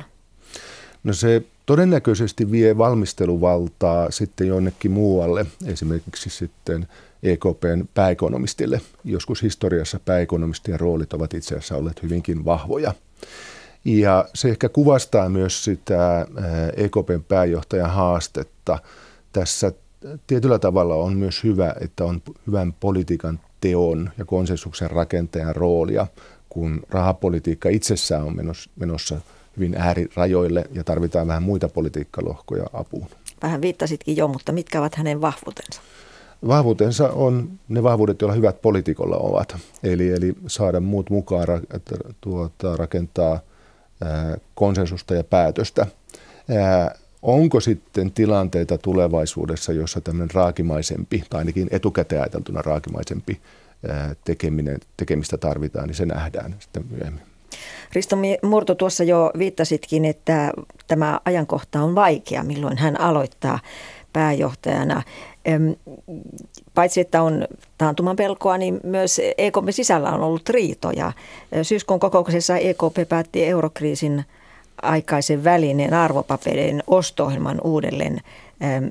No 1.03 1.13
se 1.13 1.41
todennäköisesti 1.67 2.51
vie 2.51 2.77
valmisteluvaltaa 2.77 4.11
sitten 4.11 4.47
jonnekin 4.47 4.91
muualle, 4.91 5.45
esimerkiksi 5.65 6.29
sitten 6.29 6.87
EKPn 7.23 7.85
pääekonomistille. 7.93 8.81
Joskus 9.03 9.41
historiassa 9.41 9.99
pääekonomistien 10.05 10.79
roolit 10.79 11.13
ovat 11.13 11.33
itse 11.33 11.55
asiassa 11.55 11.75
olleet 11.75 12.03
hyvinkin 12.03 12.45
vahvoja. 12.45 12.93
Ja 13.85 14.25
se 14.33 14.49
ehkä 14.49 14.69
kuvastaa 14.69 15.29
myös 15.29 15.63
sitä 15.63 16.27
EKPn 16.75 17.23
pääjohtajan 17.27 17.91
haastetta. 17.91 18.79
Tässä 19.33 19.71
tietyllä 20.27 20.59
tavalla 20.59 20.95
on 20.95 21.17
myös 21.17 21.43
hyvä, 21.43 21.75
että 21.81 22.05
on 22.05 22.21
hyvän 22.47 22.73
politiikan 22.73 23.39
teon 23.61 24.09
ja 24.17 24.25
konsensuksen 24.25 24.91
rakentajan 24.91 25.55
roolia, 25.55 26.07
kun 26.49 26.81
rahapolitiikka 26.89 27.69
itsessään 27.69 28.23
on 28.23 28.35
menossa 28.75 29.21
hyvin 29.57 29.75
äärirajoille 29.77 30.65
ja 30.73 30.83
tarvitaan 30.83 31.27
vähän 31.27 31.43
muita 31.43 31.69
politiikkalohkoja 31.69 32.65
apuun. 32.73 33.07
Vähän 33.43 33.61
viittasitkin 33.61 34.17
jo, 34.17 34.27
mutta 34.27 34.51
mitkä 34.51 34.79
ovat 34.79 34.95
hänen 34.95 35.21
vahvuutensa? 35.21 35.81
Vahvuutensa 36.47 37.09
on 37.09 37.49
ne 37.67 37.83
vahvuudet, 37.83 38.21
joilla 38.21 38.35
hyvät 38.35 38.61
poliitikolla 38.61 39.17
ovat. 39.17 39.57
Eli, 39.83 40.09
eli 40.09 40.33
saada 40.47 40.79
muut 40.79 41.09
mukaan, 41.09 41.61
että 41.73 41.95
tuota, 42.21 42.77
rakentaa 42.77 43.39
ää, 44.03 44.37
konsensusta 44.55 45.15
ja 45.15 45.23
päätöstä. 45.23 45.85
Ää, 46.49 46.95
onko 47.21 47.59
sitten 47.59 48.11
tilanteita 48.11 48.77
tulevaisuudessa, 48.77 49.73
jossa 49.73 50.01
tämmöinen 50.01 50.33
raakimaisempi, 50.33 51.23
tai 51.29 51.39
ainakin 51.39 51.67
etukäteen 51.71 52.21
ajateltuna 52.21 52.61
raakimaisempi 52.61 53.41
tekeminen, 54.25 54.79
tekemistä 54.97 55.37
tarvitaan, 55.37 55.87
niin 55.87 55.95
se 55.95 56.05
nähdään 56.05 56.55
sitten 56.59 56.85
myöhemmin. 56.89 57.23
Risto 57.93 58.17
Murto 58.43 58.75
tuossa 58.75 59.03
jo 59.03 59.31
viittasitkin, 59.37 60.05
että 60.05 60.51
tämä 60.87 61.19
ajankohta 61.25 61.81
on 61.81 61.95
vaikea, 61.95 62.43
milloin 62.43 62.77
hän 62.77 62.99
aloittaa 62.99 63.59
pääjohtajana. 64.13 65.03
Paitsi 66.73 67.01
että 67.01 67.21
on 67.21 67.47
taantuman 67.77 68.15
pelkoa, 68.15 68.57
niin 68.57 68.79
myös 68.83 69.21
EKP 69.37 69.69
sisällä 69.69 70.09
on 70.09 70.21
ollut 70.21 70.49
riitoja. 70.49 71.11
Syyskuun 71.63 71.99
kokouksessa 71.99 72.57
EKP 72.57 73.09
päätti 73.09 73.45
eurokriisin 73.45 74.25
aikaisen 74.81 75.43
välineen 75.43 75.93
arvopapereiden 75.93 76.83
osto-ohjelman 76.87 77.61
uudelleen, 77.63 78.21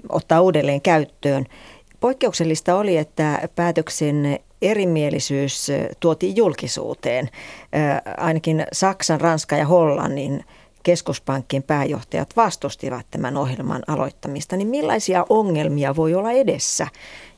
ottaa 0.09 0.41
uudelleen 0.41 0.81
käyttöön. 0.81 1.47
Poikkeuksellista 2.01 2.77
oli, 2.77 2.97
että 2.97 3.49
päätöksen 3.57 4.39
erimielisyys 4.67 5.69
tuotiin 6.01 6.37
julkisuuteen. 6.37 7.29
Ainakin 8.17 8.67
Saksan, 8.73 9.21
Ranska 9.21 9.57
ja 9.57 9.67
Hollannin 9.67 10.45
keskuspankkien 10.83 11.63
pääjohtajat 11.63 12.37
vastustivat 12.37 13.07
tämän 13.11 13.37
ohjelman 13.37 13.83
aloittamista, 13.87 14.57
niin 14.57 14.69
millaisia 14.69 15.27
ongelmia 15.29 15.97
voi 15.97 16.15
olla 16.15 16.33
edessä, 16.33 16.87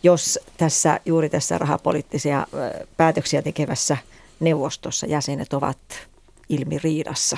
jos 0.03 0.39
tässä 0.57 1.01
juuri 1.07 1.29
tässä 1.29 1.59
rahapoliittisia 1.59 2.47
päätöksiä 2.97 3.43
tekevässä 3.43 3.97
neuvostossa 4.41 5.07
jäsenet 5.07 5.53
ovat 5.53 5.79
ilmiriidassa? 6.49 7.37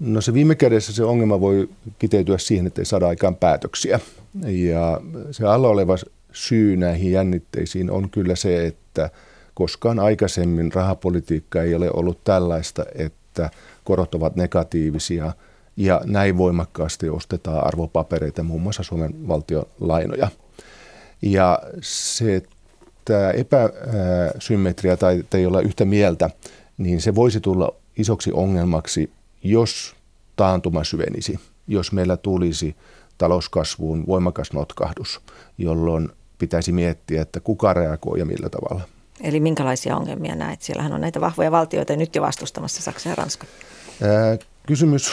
No 0.00 0.20
se 0.20 0.34
viime 0.34 0.54
kädessä 0.54 0.92
se 0.92 1.04
ongelma 1.04 1.40
voi 1.40 1.68
kiteytyä 1.98 2.38
siihen, 2.38 2.66
että 2.66 2.80
ei 2.80 2.84
saada 2.84 3.08
aikaan 3.08 3.36
päätöksiä. 3.36 4.00
Ja 4.46 5.00
se 5.30 5.46
alla 5.46 5.68
oleva 5.68 5.96
syy 6.32 6.76
näihin 6.76 7.12
jännitteisiin 7.12 7.90
on 7.90 8.10
kyllä 8.10 8.36
se, 8.36 8.66
että 8.66 8.83
koskaan 9.54 9.98
aikaisemmin 9.98 10.72
rahapolitiikka 10.72 11.62
ei 11.62 11.74
ole 11.74 11.90
ollut 11.94 12.24
tällaista, 12.24 12.84
että 12.94 13.50
korot 13.84 14.14
ovat 14.14 14.36
negatiivisia 14.36 15.32
ja 15.76 16.00
näin 16.04 16.38
voimakkaasti 16.38 17.08
ostetaan 17.08 17.66
arvopapereita, 17.66 18.42
muun 18.42 18.62
muassa 18.62 18.82
Suomen 18.82 19.28
valtion 19.28 19.66
lainoja. 19.80 20.28
Ja 21.22 21.58
se, 21.80 22.36
että 22.36 23.30
epäsymmetria 23.30 24.96
tai 24.96 25.24
ei 25.34 25.46
olla 25.46 25.60
yhtä 25.60 25.84
mieltä, 25.84 26.30
niin 26.78 27.00
se 27.00 27.14
voisi 27.14 27.40
tulla 27.40 27.74
isoksi 27.96 28.32
ongelmaksi, 28.32 29.10
jos 29.42 29.96
taantuma 30.36 30.84
syvenisi, 30.84 31.38
jos 31.68 31.92
meillä 31.92 32.16
tulisi 32.16 32.76
talouskasvuun 33.18 34.06
voimakas 34.06 34.52
notkahdus, 34.52 35.20
jolloin 35.58 36.08
pitäisi 36.44 36.72
miettiä, 36.72 37.22
että 37.22 37.40
kuka 37.40 37.72
reagoi 37.72 38.18
ja 38.18 38.24
millä 38.24 38.48
tavalla. 38.48 38.82
Eli 39.20 39.40
minkälaisia 39.40 39.96
ongelmia 39.96 40.34
näet? 40.34 40.62
Siellähän 40.62 40.92
on 40.92 41.00
näitä 41.00 41.20
vahvoja 41.20 41.50
valtioita 41.50 41.96
nyt 41.96 42.14
jo 42.14 42.22
vastustamassa 42.22 42.82
Saksa 42.82 43.08
ja 43.08 43.14
Ranska. 43.14 43.46
kysymys, 44.66 45.12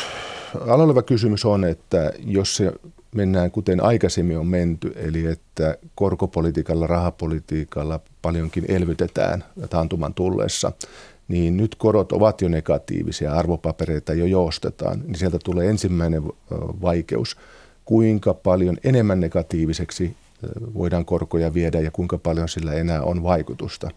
alaleva 0.68 1.02
kysymys 1.02 1.46
on, 1.46 1.64
että 1.64 2.12
jos 2.20 2.56
se 2.56 2.72
mennään 3.16 3.52
kuten 3.52 3.84
aikaisemmin 3.84 4.38
on 4.38 4.48
menty, 4.48 4.94
eli 4.96 5.26
että 5.26 5.78
korkopolitiikalla, 5.96 6.88
rahapolitiikalla 6.88 8.00
paljonkin 8.22 8.66
elvytetään 8.68 9.44
taantuman 9.70 10.14
tullessa, 10.14 10.72
niin 11.28 11.58
nyt 11.58 11.76
korot 11.76 12.12
ovat 12.12 12.42
jo 12.42 12.48
negatiivisia, 12.48 13.34
arvopapereita 13.34 14.14
jo 14.14 14.26
joostetaan, 14.26 15.02
niin 15.06 15.16
sieltä 15.16 15.40
tulee 15.44 15.70
ensimmäinen 15.70 16.24
vaikeus, 16.82 17.38
kuinka 17.86 18.34
paljon 18.34 18.78
enemmän 18.84 19.20
negatiiviseksi 19.20 20.16
voidaan 20.74 21.06
korkoja 21.06 21.54
viedä 21.54 21.80
ja 21.80 21.92
kuinka 21.92 22.18
paljon 22.18 22.50
sillä 22.50 22.74
enää 22.74 23.02
on 23.04 23.24
vaikutusta. 23.24 23.90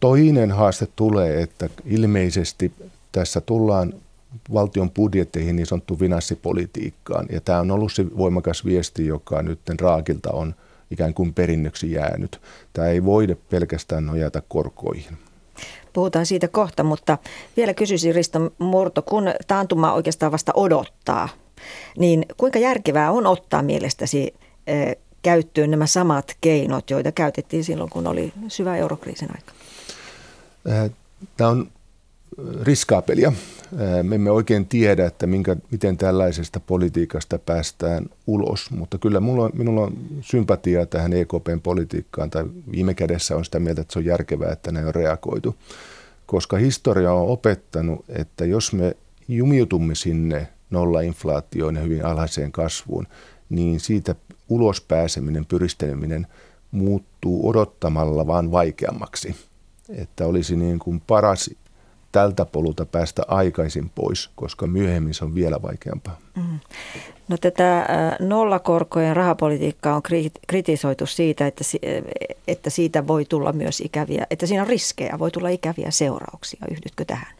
Toinen 0.00 0.50
haaste 0.50 0.88
tulee, 0.96 1.42
että 1.42 1.68
ilmeisesti 1.84 2.72
tässä 3.12 3.40
tullaan 3.40 3.92
valtion 4.52 4.90
budjetteihin 4.90 5.56
niin 5.56 5.66
sanottu 5.66 5.96
finanssipolitiikkaan. 5.96 7.26
Ja 7.32 7.40
tämä 7.40 7.60
on 7.60 7.70
ollut 7.70 7.92
se 7.92 8.06
voimakas 8.16 8.64
viesti, 8.64 9.06
joka 9.06 9.42
nyt 9.42 9.60
Raakilta 9.80 10.30
on 10.30 10.54
ikään 10.90 11.14
kuin 11.14 11.34
perinnöksi 11.34 11.92
jäänyt. 11.92 12.40
Tämä 12.72 12.88
ei 12.88 13.04
voida 13.04 13.36
pelkästään 13.50 14.06
nojata 14.06 14.42
korkoihin. 14.48 15.18
Puhutaan 15.92 16.26
siitä 16.26 16.48
kohta, 16.48 16.84
mutta 16.84 17.18
vielä 17.56 17.74
kysyisin 17.74 18.14
Risto 18.14 18.52
Murto, 18.58 19.02
kun 19.02 19.24
taantuma 19.46 19.92
oikeastaan 19.92 20.32
vasta 20.32 20.52
odottaa, 20.54 21.28
niin 21.98 22.26
kuinka 22.36 22.58
järkevää 22.58 23.10
on 23.10 23.26
ottaa 23.26 23.62
mielestäsi 23.62 24.34
käyttöön 25.22 25.70
nämä 25.70 25.86
samat 25.86 26.36
keinot, 26.40 26.90
joita 26.90 27.12
käytettiin 27.12 27.64
silloin, 27.64 27.90
kun 27.90 28.06
oli 28.06 28.32
syvä 28.48 28.76
eurokriisin 28.76 29.28
aika? 29.36 29.52
Tämä 31.36 31.50
on 31.50 31.68
riskaapelia. 32.62 33.32
Me 34.02 34.14
emme 34.14 34.30
oikein 34.30 34.66
tiedä, 34.66 35.06
että 35.06 35.26
minkä, 35.26 35.56
miten 35.70 35.96
tällaisesta 35.96 36.60
politiikasta 36.60 37.38
päästään 37.38 38.06
ulos, 38.26 38.70
mutta 38.70 38.98
kyllä 38.98 39.20
mulla, 39.20 39.50
minulla 39.54 39.80
on 39.80 39.92
sympatiaa 40.20 40.86
tähän 40.86 41.12
EKPn 41.12 41.60
politiikkaan, 41.62 42.30
tai 42.30 42.44
viime 42.72 42.94
kädessä 42.94 43.36
on 43.36 43.44
sitä 43.44 43.60
mieltä, 43.60 43.80
että 43.80 43.92
se 43.92 43.98
on 43.98 44.04
järkevää, 44.04 44.52
että 44.52 44.72
ne 44.72 44.86
on 44.86 44.94
reagoitu, 44.94 45.56
koska 46.26 46.56
historia 46.56 47.12
on 47.12 47.28
opettanut, 47.28 48.04
että 48.08 48.44
jos 48.44 48.72
me 48.72 48.96
jumiutumme 49.28 49.94
sinne 49.94 50.48
nollainflaatioon 50.70 51.74
ja 51.74 51.82
hyvin 51.82 52.04
alhaiseen 52.04 52.52
kasvuun, 52.52 53.06
niin 53.48 53.80
siitä 53.80 54.14
ulos 54.48 54.80
pääseminen, 54.80 55.46
pyristeleminen 55.46 56.26
muuttuu 56.70 57.48
odottamalla 57.48 58.26
vaan 58.26 58.50
vaikeammaksi. 58.50 59.36
Että 59.88 60.26
olisi 60.26 60.56
niin 60.56 60.78
kuin 60.78 61.02
paras 61.06 61.50
tältä 62.12 62.44
polulta 62.44 62.86
päästä 62.86 63.22
aikaisin 63.28 63.90
pois, 63.94 64.30
koska 64.34 64.66
myöhemmin 64.66 65.14
se 65.14 65.24
on 65.24 65.34
vielä 65.34 65.62
vaikeampaa. 65.62 66.18
Mm. 66.36 66.58
No 67.28 67.36
tätä 67.36 67.86
nollakorkojen 68.20 69.16
rahapolitiikkaa 69.16 69.96
on 69.96 70.02
kritisoitu 70.46 71.06
siitä, 71.06 71.46
että, 71.46 71.64
että 72.48 72.70
siitä 72.70 73.06
voi 73.06 73.24
tulla 73.24 73.52
myös 73.52 73.80
ikäviä, 73.80 74.26
että 74.30 74.46
siinä 74.46 74.62
on 74.62 74.68
riskejä, 74.68 75.18
voi 75.18 75.30
tulla 75.30 75.48
ikäviä 75.48 75.90
seurauksia. 75.90 76.66
Yhdytkö 76.70 77.04
tähän? 77.04 77.34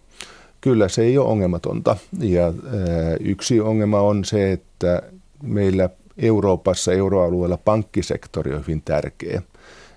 Kyllä, 0.61 0.89
se 0.89 1.03
ei 1.03 1.19
ole 1.19 1.29
ongelmatonta. 1.29 1.97
Ja 2.19 2.53
yksi 3.21 3.61
ongelma 3.61 4.01
on 4.01 4.25
se, 4.25 4.53
että 4.53 5.03
meillä 5.45 5.89
Euroopassa, 6.19 6.93
euroalueella 6.93 7.57
pankkisektori 7.57 8.55
on 8.55 8.61
hyvin 8.61 8.83
tärkeä. 8.85 9.43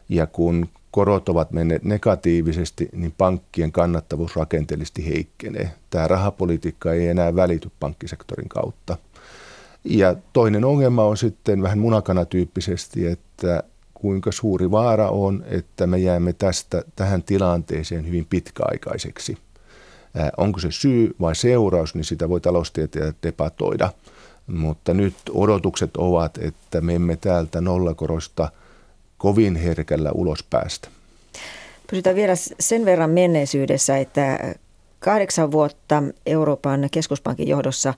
Ja 0.10 0.28
kun 0.28 0.68
korot 0.92 1.30
ovat 1.30 1.52
menneet 1.52 1.84
negatiivisesti, 1.84 2.90
niin 2.94 3.14
pankkien 3.18 3.72
kannattavuus 3.72 4.36
rakenteellisesti 4.36 5.08
heikkenee. 5.08 5.72
Tämä 5.90 6.08
rahapolitiikka 6.08 6.94
ei 6.94 7.08
enää 7.08 7.36
välity 7.36 7.72
pankkisektorin 7.80 8.50
kautta. 8.50 8.98
Ja 9.84 10.16
toinen 10.34 10.66
ongelma 10.66 11.04
on 11.04 11.18
sitten 11.18 11.62
vähän 11.62 11.80
munakanatyyppisesti, 11.80 13.08
että 13.08 13.64
kuinka 13.94 14.32
suuri 14.32 14.72
vaara 14.72 15.10
on, 15.10 15.44
että 15.48 15.88
me 15.88 15.98
jäämme 15.98 16.34
tästä 16.34 16.84
tähän 16.96 17.24
tilanteeseen 17.24 18.08
hyvin 18.08 18.26
pitkäaikaiseksi. 18.26 19.38
Onko 20.38 20.60
se 20.60 20.68
syy 20.72 21.16
vai 21.22 21.36
seuraus, 21.36 21.96
niin 21.96 22.06
sitä 22.06 22.30
voi 22.30 22.42
taloustieteilijät 22.42 23.16
debatoida. 23.24 23.90
Mutta 24.48 24.94
nyt 24.94 25.16
odotukset 25.34 25.98
ovat, 25.98 26.38
että 26.38 26.82
me 26.82 26.96
emme 26.96 27.16
täältä 27.16 27.62
nollakorosta– 27.62 28.52
kovin 29.18 29.56
herkällä 29.56 30.12
ulos 30.12 30.44
päästä. 30.44 30.88
Pysytään 31.90 32.16
vielä 32.16 32.34
sen 32.60 32.86
verran 32.86 33.10
menneisyydessä, 33.10 33.98
että 33.98 34.56
kahdeksan 35.00 35.52
vuotta 35.52 36.04
Euroopan 36.26 36.88
keskuspankin 36.92 37.48
johdossa 37.48 37.94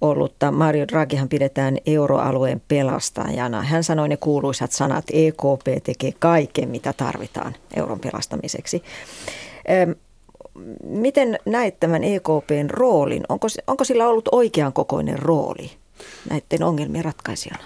ollutta 0.00 0.52
Mario 0.52 0.88
Draghihan 0.88 1.28
pidetään 1.28 1.78
euroalueen 1.86 2.62
pelastajana. 2.68 3.62
Hän 3.62 3.84
sanoi 3.84 4.08
ne 4.08 4.16
kuuluisat 4.16 4.72
sanat, 4.72 5.04
EKP 5.12 5.84
tekee 5.84 6.12
kaiken, 6.18 6.68
mitä 6.68 6.92
tarvitaan 6.92 7.54
euron 7.76 8.00
pelastamiseksi. 8.00 8.82
Miten 10.84 11.38
näet 11.46 11.80
tämän 11.80 12.04
EKPn 12.04 12.70
roolin? 12.70 13.22
Onko, 13.28 13.48
onko 13.66 13.84
sillä 13.84 14.08
ollut 14.08 14.28
oikean 14.32 14.72
kokoinen 14.72 15.18
rooli 15.18 15.70
näiden 16.30 16.62
ongelmien 16.62 17.04
ratkaisijana? 17.04 17.64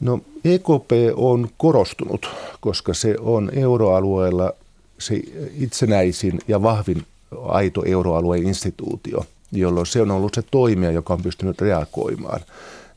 No 0.00 0.20
EKP 0.44 0.90
on 1.16 1.48
korostunut, 1.56 2.30
koska 2.60 2.94
se 2.94 3.16
on 3.20 3.50
euroalueella 3.54 4.52
se 4.98 5.20
itsenäisin 5.60 6.38
ja 6.48 6.62
vahvin 6.62 7.06
aito 7.48 7.82
euroalueen 7.86 8.46
instituutio, 8.46 9.26
jolloin 9.52 9.86
se 9.86 10.02
on 10.02 10.10
ollut 10.10 10.34
se 10.34 10.42
toimija, 10.50 10.90
joka 10.90 11.14
on 11.14 11.22
pystynyt 11.22 11.60
reagoimaan. 11.60 12.40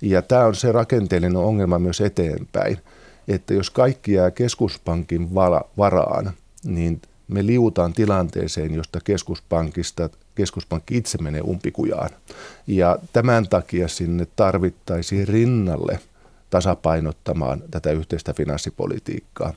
Ja 0.01 0.21
tämä 0.21 0.45
on 0.45 0.55
se 0.55 0.71
rakenteellinen 0.71 1.35
ongelma 1.35 1.79
myös 1.79 2.01
eteenpäin, 2.01 2.77
että 3.27 3.53
jos 3.53 3.69
kaikki 3.69 4.13
jää 4.13 4.31
keskuspankin 4.31 5.35
varaan, 5.77 6.31
niin 6.63 7.01
me 7.31 7.45
liutaan 7.45 7.93
tilanteeseen, 7.93 8.75
josta 8.75 8.99
keskuspankista 9.03 10.09
keskuspankki 10.35 10.97
itse 10.97 11.17
menee 11.17 11.41
umpikujaan. 11.41 12.09
Ja 12.67 12.97
tämän 13.13 13.47
takia 13.49 13.87
sinne 13.87 14.27
tarvittaisiin 14.35 15.27
rinnalle– 15.27 15.99
tasapainottamaan 16.51 17.63
tätä 17.71 17.91
yhteistä 17.91 18.33
finanssipolitiikkaa. 18.33 19.53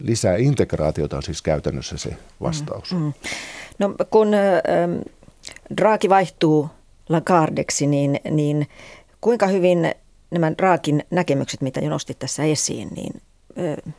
Lisää 0.00 0.36
integraatiota 0.36 1.16
on 1.16 1.22
siis 1.22 1.42
käytännössä 1.42 1.96
se 1.96 2.16
vastaus. 2.42 2.92
Mm, 2.92 2.98
mm. 2.98 3.12
No, 3.78 3.94
kun 4.10 4.34
ähm, 4.34 4.98
Draghi 5.76 6.08
vaihtuu 6.08 6.68
Lagardeksi, 7.08 7.86
niin, 7.86 8.20
niin 8.30 8.68
kuinka 9.20 9.46
hyvin 9.46 9.94
nämä 10.30 10.52
Draakin 10.58 11.04
näkemykset, 11.10 11.60
mitä 11.60 11.80
jo 11.80 11.90
nostit 11.90 12.18
tässä 12.18 12.42
esiin, 12.42 12.88
niin 12.88 13.22
äh, 13.58 13.94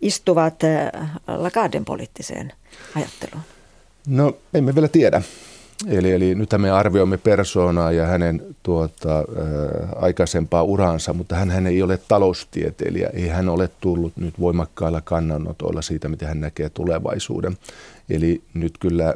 istuvat 0.00 0.64
äh, 0.64 1.10
Lagarden 1.26 1.84
poliittiseen 1.84 2.52
ajatteluun? 2.96 3.42
No, 4.06 4.36
emme 4.54 4.74
vielä 4.74 4.88
tiedä. 4.88 5.22
Eli, 5.86 6.12
eli 6.12 6.34
nyt 6.34 6.50
me 6.58 6.70
arvioimme 6.70 7.16
persoonaa 7.16 7.92
ja 7.92 8.06
hänen 8.06 8.42
tuota, 8.62 9.18
ä, 9.18 9.22
aikaisempaa 9.96 10.62
uransa, 10.62 11.12
mutta 11.12 11.36
hän, 11.36 11.50
hän 11.50 11.66
ei 11.66 11.82
ole 11.82 11.98
taloustieteilijä. 12.08 13.10
Ei 13.12 13.28
hän 13.28 13.48
ole 13.48 13.70
tullut 13.80 14.16
nyt 14.16 14.40
voimakkailla 14.40 15.00
kannanotoilla 15.00 15.82
siitä, 15.82 16.08
miten 16.08 16.28
hän 16.28 16.40
näkee 16.40 16.68
tulevaisuuden. 16.68 17.56
Eli 18.10 18.42
nyt 18.54 18.78
kyllä 18.78 19.14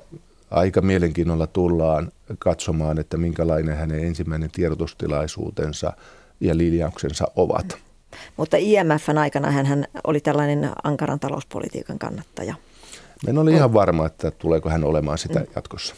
aika 0.50 0.80
mielenkiinnolla 0.80 1.46
tullaan 1.46 2.12
katsomaan, 2.38 2.98
että 2.98 3.16
minkälainen 3.16 3.76
hänen 3.76 4.04
ensimmäinen 4.04 4.50
tiedotustilaisuutensa 4.50 5.92
ja 6.40 6.56
linjauksensa 6.56 7.26
ovat. 7.36 7.78
Mutta 8.36 8.56
IMFn 8.56 9.18
aikana 9.18 9.50
hän 9.50 9.84
oli 10.04 10.20
tällainen 10.20 10.70
ankaran 10.82 11.20
talouspolitiikan 11.20 11.98
kannattaja. 11.98 12.54
En 13.28 13.38
ole 13.38 13.50
ihan 13.50 13.72
varma, 13.72 14.06
että 14.06 14.30
tuleeko 14.30 14.70
hän 14.70 14.84
olemaan 14.84 15.18
sitä 15.18 15.44
jatkossa. 15.56 15.94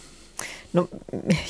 No, 0.72 0.88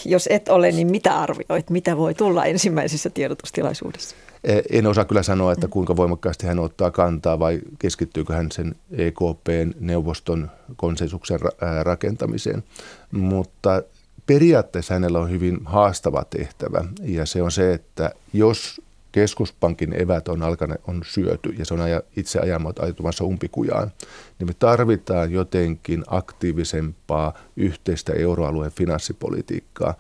jos 0.05 0.29
et 0.31 0.49
ole, 0.49 0.73
niin 0.73 0.91
mitä 0.91 1.21
arvioit? 1.21 1.71
Mitä 1.71 1.97
voi 1.97 2.15
tulla 2.15 2.45
ensimmäisessä 2.45 3.11
tiedotustilaisuudessa? 3.11 4.17
Eh, 4.45 4.63
en 4.71 4.87
osaa 4.87 5.05
kyllä 5.05 5.23
sanoa, 5.23 5.53
että 5.53 5.69
kuinka 5.69 5.97
voimakkaasti 5.97 6.47
hän 6.47 6.59
ottaa 6.59 6.91
kantaa 6.91 7.39
vai 7.39 7.61
keskittyykö 7.79 8.35
hän 8.35 8.53
sen 8.53 8.75
EKPn 8.93 9.75
neuvoston 9.81 10.51
konsensuksen 10.77 11.39
rakentamiseen. 11.83 12.65
Mutta 13.11 13.83
periaatteessa 14.27 14.95
hänellä 14.95 15.19
on 15.19 15.31
hyvin 15.31 15.59
haastava 15.65 16.25
tehtävä 16.31 16.85
ja 17.03 17.27
se 17.27 17.43
on 17.43 17.51
se, 17.51 17.73
että 17.73 18.11
jos 18.33 18.81
keskuspankin 19.13 20.01
evät 20.03 20.29
on, 20.29 20.43
alkanut, 20.43 20.79
on 20.87 21.03
syöty 21.07 21.49
ja 21.59 21.65
se 21.65 21.75
on 21.75 21.81
aja, 21.81 22.03
itse 22.17 22.41
ajatumassa 22.79 23.25
umpikujaan, 23.25 23.93
niin 24.39 24.49
me 24.49 24.55
tarvitaan 24.59 25.33
jotenkin 25.33 26.05
aktiivisempaa 26.07 27.33
yhteistä 27.57 28.13
euroalueen 28.13 28.73
finanssipolitiikkaa. 28.73 29.95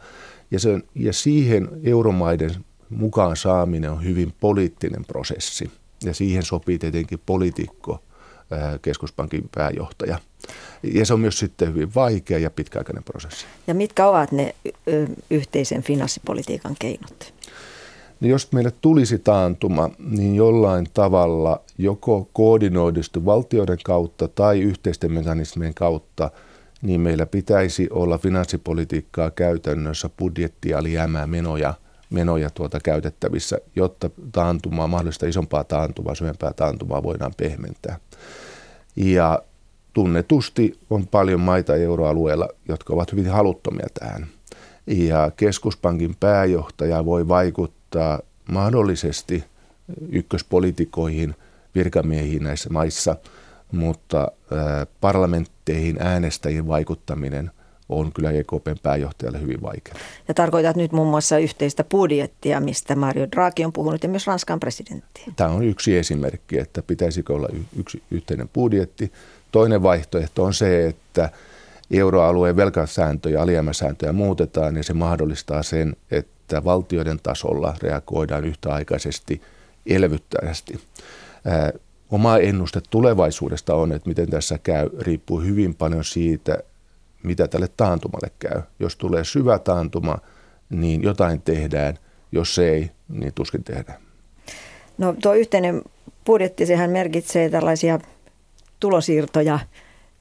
Ja, 0.50 0.60
se 0.60 0.70
on, 0.70 0.82
ja 0.94 1.12
siihen 1.12 1.68
euromaiden 1.84 2.50
mukaan 2.90 3.36
saaminen 3.36 3.90
on 3.90 4.04
hyvin 4.04 4.32
poliittinen 4.40 5.04
prosessi. 5.04 5.70
Ja 6.04 6.14
siihen 6.14 6.42
sopii 6.42 6.78
tietenkin 6.78 7.20
poliitikko, 7.26 8.02
keskuspankin 8.82 9.48
pääjohtaja. 9.54 10.18
Ja 10.82 11.06
se 11.06 11.14
on 11.14 11.20
myös 11.20 11.38
sitten 11.38 11.68
hyvin 11.68 11.94
vaikea 11.94 12.38
ja 12.38 12.50
pitkäaikainen 12.50 13.04
prosessi. 13.04 13.46
Ja 13.66 13.74
mitkä 13.74 14.06
ovat 14.06 14.32
ne 14.32 14.54
yhteisen 15.30 15.82
finanssipolitiikan 15.82 16.76
keinot? 16.78 17.34
Niin 18.22 18.30
jos 18.30 18.52
meille 18.52 18.72
tulisi 18.80 19.18
taantuma, 19.18 19.90
niin 19.98 20.34
jollain 20.34 20.86
tavalla 20.94 21.60
joko 21.78 22.28
koordinoidusti 22.32 23.24
valtioiden 23.24 23.78
kautta 23.84 24.28
tai 24.28 24.60
yhteisten 24.60 25.12
mekanismien 25.12 25.74
kautta, 25.74 26.30
niin 26.82 27.00
meillä 27.00 27.26
pitäisi 27.26 27.88
olla 27.90 28.18
finanssipolitiikkaa 28.18 29.30
käytännössä 29.30 30.10
budjettialijäämää 30.18 31.26
menoja, 31.26 31.74
menoja 32.10 32.50
tuota 32.50 32.80
käytettävissä, 32.80 33.58
jotta 33.76 34.10
taantumaa, 34.32 34.86
mahdollista 34.86 35.26
isompaa 35.26 35.64
taantumaa, 35.64 36.14
syvempää 36.14 36.52
taantumaa 36.52 37.02
voidaan 37.02 37.32
pehmentää. 37.36 37.98
Ja 38.96 39.42
tunnetusti 39.92 40.78
on 40.90 41.06
paljon 41.06 41.40
maita 41.40 41.76
euroalueella, 41.76 42.48
jotka 42.68 42.94
ovat 42.94 43.12
hyvin 43.12 43.30
haluttomia 43.30 43.86
tähän. 44.00 44.26
Ja 44.86 45.30
keskuspankin 45.36 46.16
pääjohtaja 46.20 47.04
voi 47.04 47.28
vaikuttaa 47.28 47.81
vaikuttaa 47.98 48.20
mahdollisesti 48.48 49.44
ykköspolitikoihin, 50.08 51.34
virkamiehiin 51.74 52.44
näissä 52.44 52.70
maissa, 52.70 53.16
mutta 53.72 54.32
parlamentteihin 55.00 55.96
äänestäjien 56.00 56.66
vaikuttaminen 56.66 57.50
on 57.88 58.12
kyllä 58.12 58.30
EKPn 58.30 58.76
pääjohtajalle 58.82 59.40
hyvin 59.40 59.62
vaikeaa. 59.62 59.98
Ja 60.28 60.34
tarkoitat 60.34 60.76
nyt 60.76 60.92
muun 60.92 61.08
muassa 61.08 61.38
yhteistä 61.38 61.84
budjettia, 61.84 62.60
mistä 62.60 62.96
Mario 62.96 63.26
Draghi 63.32 63.64
on 63.64 63.72
puhunut 63.72 64.02
ja 64.02 64.08
myös 64.08 64.26
Ranskan 64.26 64.60
presidentti. 64.60 65.24
Tämä 65.36 65.50
on 65.50 65.62
yksi 65.64 65.98
esimerkki, 65.98 66.58
että 66.58 66.82
pitäisikö 66.82 67.34
olla 67.34 67.48
yksi 67.76 68.02
yhteinen 68.10 68.48
budjetti. 68.48 69.12
Toinen 69.52 69.82
vaihtoehto 69.82 70.44
on 70.44 70.54
se, 70.54 70.86
että 70.86 71.30
euroalueen 71.90 72.56
velkasääntöjä, 72.56 73.42
alijäämäsääntöjä 73.42 74.12
muutetaan 74.12 74.76
ja 74.76 74.82
se 74.82 74.94
mahdollistaa 74.94 75.62
sen, 75.62 75.96
että 76.10 76.32
että 76.52 76.64
valtioiden 76.64 77.20
tasolla 77.22 77.74
reagoidaan 77.82 78.44
yhtäaikaisesti 78.44 79.42
elvyttävästi. 79.86 80.80
Oma 82.10 82.38
ennuste 82.38 82.80
tulevaisuudesta 82.90 83.74
on, 83.74 83.92
että 83.92 84.08
miten 84.08 84.30
tässä 84.30 84.58
käy, 84.58 84.90
riippuu 85.00 85.40
hyvin 85.40 85.74
paljon 85.74 86.04
siitä, 86.04 86.58
mitä 87.22 87.48
tälle 87.48 87.68
taantumalle 87.76 88.30
käy. 88.38 88.62
Jos 88.78 88.96
tulee 88.96 89.24
syvä 89.24 89.58
taantuma, 89.58 90.18
niin 90.70 91.02
jotain 91.02 91.42
tehdään. 91.42 91.98
Jos 92.32 92.58
ei, 92.58 92.90
niin 93.08 93.32
tuskin 93.34 93.64
tehdään. 93.64 93.98
No 94.98 95.14
tuo 95.22 95.34
yhteinen 95.34 95.82
budjetti, 96.26 96.66
sehän 96.66 96.90
merkitsee 96.90 97.50
tällaisia 97.50 97.98
tulosiirtoja 98.80 99.58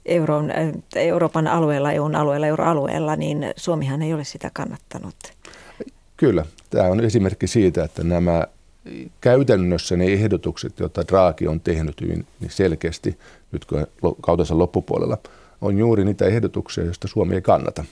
Euron, 0.05 0.51
Euroopan 0.95 1.47
alueella, 1.47 1.91
EUn 1.91 2.15
alueella, 2.15 2.47
euroalueella, 2.47 3.15
niin 3.15 3.53
Suomihan 3.55 4.01
ei 4.01 4.13
ole 4.13 4.23
sitä 4.23 4.51
kannattanut. 4.53 5.15
Kyllä, 6.21 6.45
tämä 6.69 6.87
on 6.87 6.99
esimerkki 6.99 7.47
siitä, 7.47 7.83
että 7.83 8.03
nämä 8.03 8.47
käytännössä 9.21 9.97
ne 9.97 10.05
ehdotukset, 10.05 10.79
joita 10.79 11.07
Draghi 11.07 11.47
on 11.47 11.59
tehnyt 11.59 12.01
hyvin 12.01 12.25
selkeästi 12.47 13.17
nyt 13.51 13.65
kautensa 14.21 14.57
loppupuolella, 14.57 15.17
on 15.61 15.77
juuri 15.77 16.05
niitä 16.05 16.25
ehdotuksia, 16.25 16.83
joista 16.83 17.07
Suomi 17.07 17.35
ei 17.35 17.41
kannata. 17.41 17.85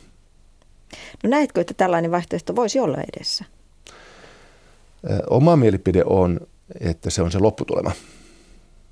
No 1.23 1.29
näetkö, 1.29 1.61
että 1.61 1.73
tällainen 1.73 2.11
vaihtoehto 2.11 2.55
voisi 2.55 2.79
olla 2.79 2.97
edessä? 3.13 3.45
Oma 5.29 5.55
mielipide 5.55 6.03
on, 6.05 6.39
että 6.79 7.09
se 7.09 7.21
on 7.21 7.31
se 7.31 7.39
lopputulema. 7.39 7.91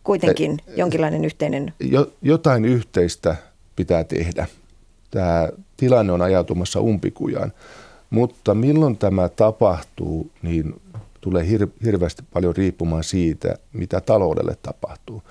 Kuitenkin 0.03 0.57
jonkinlainen 0.75 1.25
yhteinen... 1.25 1.73
Jo, 1.79 2.11
jotain 2.21 2.65
yhteistä 2.65 3.35
pitää 3.75 4.03
tehdä. 4.03 4.47
Tämä 5.11 5.49
tilanne 5.77 6.13
on 6.13 6.21
ajautumassa 6.21 6.79
umpikujaan. 6.79 7.53
Mutta 8.09 8.53
milloin 8.53 8.97
tämä 8.97 9.29
tapahtuu, 9.29 10.31
niin 10.41 10.81
tulee 11.21 11.43
hir- 11.43 11.85
hirveästi 11.85 12.23
paljon 12.33 12.55
riippumaan 12.55 13.03
siitä, 13.03 13.55
mitä 13.73 14.01
taloudelle 14.01 14.57
tapahtuu. 14.61 15.23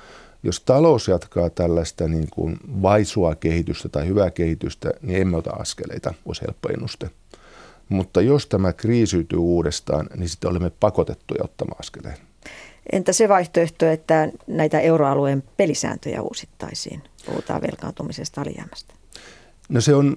Jos 0.43 0.61
talous 0.61 1.09
jatkaa 1.09 1.51
tällaista 1.51 2.09
niin 2.09 2.29
kuin 2.31 2.59
vaisua 2.83 3.35
kehitystä 3.35 3.89
tai 3.89 4.07
hyvää 4.07 4.31
kehitystä, 4.31 4.91
niin 5.03 5.21
emme 5.21 5.37
ota 5.37 5.51
askeleita, 5.51 6.15
olisi 6.27 6.43
helppo 6.43 6.69
ennuste. 6.69 7.11
Mutta 7.89 8.21
jos 8.21 8.47
tämä 8.47 8.73
kriisiytyy 8.73 9.39
uudestaan, 9.39 10.07
niin 10.17 10.29
sitten 10.29 10.51
olemme 10.51 10.71
pakotettuja 10.81 11.45
ottamaan 11.45 11.81
askeleen. 11.81 12.17
Entä 12.93 13.13
se 13.13 13.29
vaihtoehto, 13.29 13.87
että 13.87 14.29
näitä 14.47 14.81
euroalueen 14.81 15.43
pelisääntöjä 15.57 16.23
uusittaisiin? 16.23 17.03
Puhutaan 17.27 17.63
velkaantumisesta 17.63 18.41
alijäämästä. 18.41 18.95
No 19.69 19.81
se 19.81 19.95
on 19.95 20.17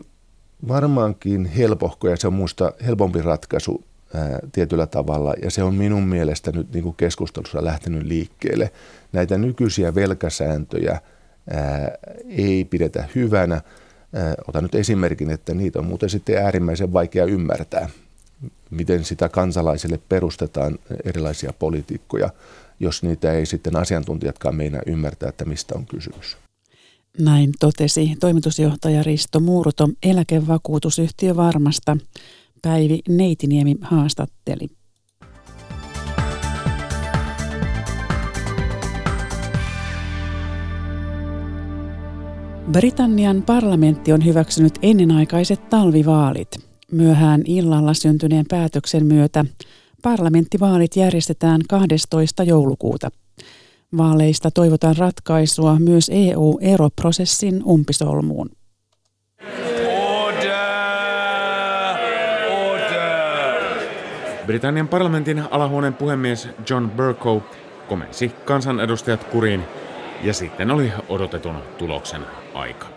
varmaankin 0.67 1.45
helpohko 1.45 2.09
ja 2.09 2.17
se 2.17 2.27
on 2.27 2.33
minusta 2.33 2.73
helpompi 2.85 3.21
ratkaisu 3.21 3.83
ää, 4.15 4.39
tietyllä 4.51 4.87
tavalla 4.87 5.33
ja 5.41 5.51
se 5.51 5.63
on 5.63 5.75
minun 5.75 6.07
mielestä 6.07 6.51
nyt 6.51 6.73
niin 6.73 6.83
kuin 6.83 6.95
keskustelussa 6.95 7.65
lähtenyt 7.65 8.03
liikkeelle. 8.03 8.71
Näitä 9.11 9.37
nykyisiä 9.37 9.95
velkasääntöjä 9.95 11.01
ää, 11.51 11.91
ei 12.29 12.65
pidetä 12.65 13.07
hyvänä. 13.15 13.61
Ää, 14.13 14.35
otan 14.47 14.63
nyt 14.63 14.75
esimerkin, 14.75 15.29
että 15.29 15.53
niitä 15.53 15.79
on 15.79 15.85
muuten 15.85 16.09
sitten 16.09 16.37
äärimmäisen 16.37 16.93
vaikea 16.93 17.25
ymmärtää, 17.25 17.89
miten 18.69 19.03
sitä 19.03 19.29
kansalaisille 19.29 19.99
perustetaan 20.09 20.79
erilaisia 21.05 21.53
politiikkoja, 21.53 22.29
jos 22.79 23.03
niitä 23.03 23.33
ei 23.33 23.45
sitten 23.45 23.75
asiantuntijatkaan 23.75 24.55
meinaa 24.55 24.81
ymmärtää, 24.85 25.29
että 25.29 25.45
mistä 25.45 25.75
on 25.75 25.85
kysymys. 25.85 26.37
Näin 27.17 27.49
totesi 27.59 28.15
toimitusjohtaja 28.19 29.03
Risto 29.03 29.39
Muuruto 29.39 29.89
eläkevakuutusyhtiö 30.03 31.35
Varmasta. 31.35 31.97
Päivi 32.61 32.99
Neitiniemi 33.09 33.75
haastatteli. 33.81 34.67
Britannian 42.71 43.43
parlamentti 43.43 44.13
on 44.13 44.25
hyväksynyt 44.25 44.73
ennenaikaiset 44.81 45.69
talvivaalit. 45.69 46.47
Myöhään 46.91 47.41
illalla 47.45 47.93
syntyneen 47.93 48.45
päätöksen 48.49 49.05
myötä 49.05 49.45
parlamenttivaalit 50.03 50.95
järjestetään 50.95 51.61
12. 51.69 52.43
joulukuuta. 52.43 53.11
Vaaleista 53.97 54.51
toivotaan 54.51 54.95
ratkaisua 54.97 55.79
myös 55.79 56.11
EU-eroprosessin 56.13 57.63
umpisolmuun. 57.63 58.49
Britannian 64.45 64.87
parlamentin 64.87 65.43
alahuoneen 65.51 65.93
puhemies 65.93 66.49
John 66.69 66.89
Burko 66.89 67.43
komensi 67.87 68.31
kansanedustajat 68.45 69.23
kuriin 69.23 69.63
ja 70.23 70.33
sitten 70.33 70.71
oli 70.71 70.91
odotetun 71.09 71.55
tuloksen 71.77 72.21
aika. 72.53 72.87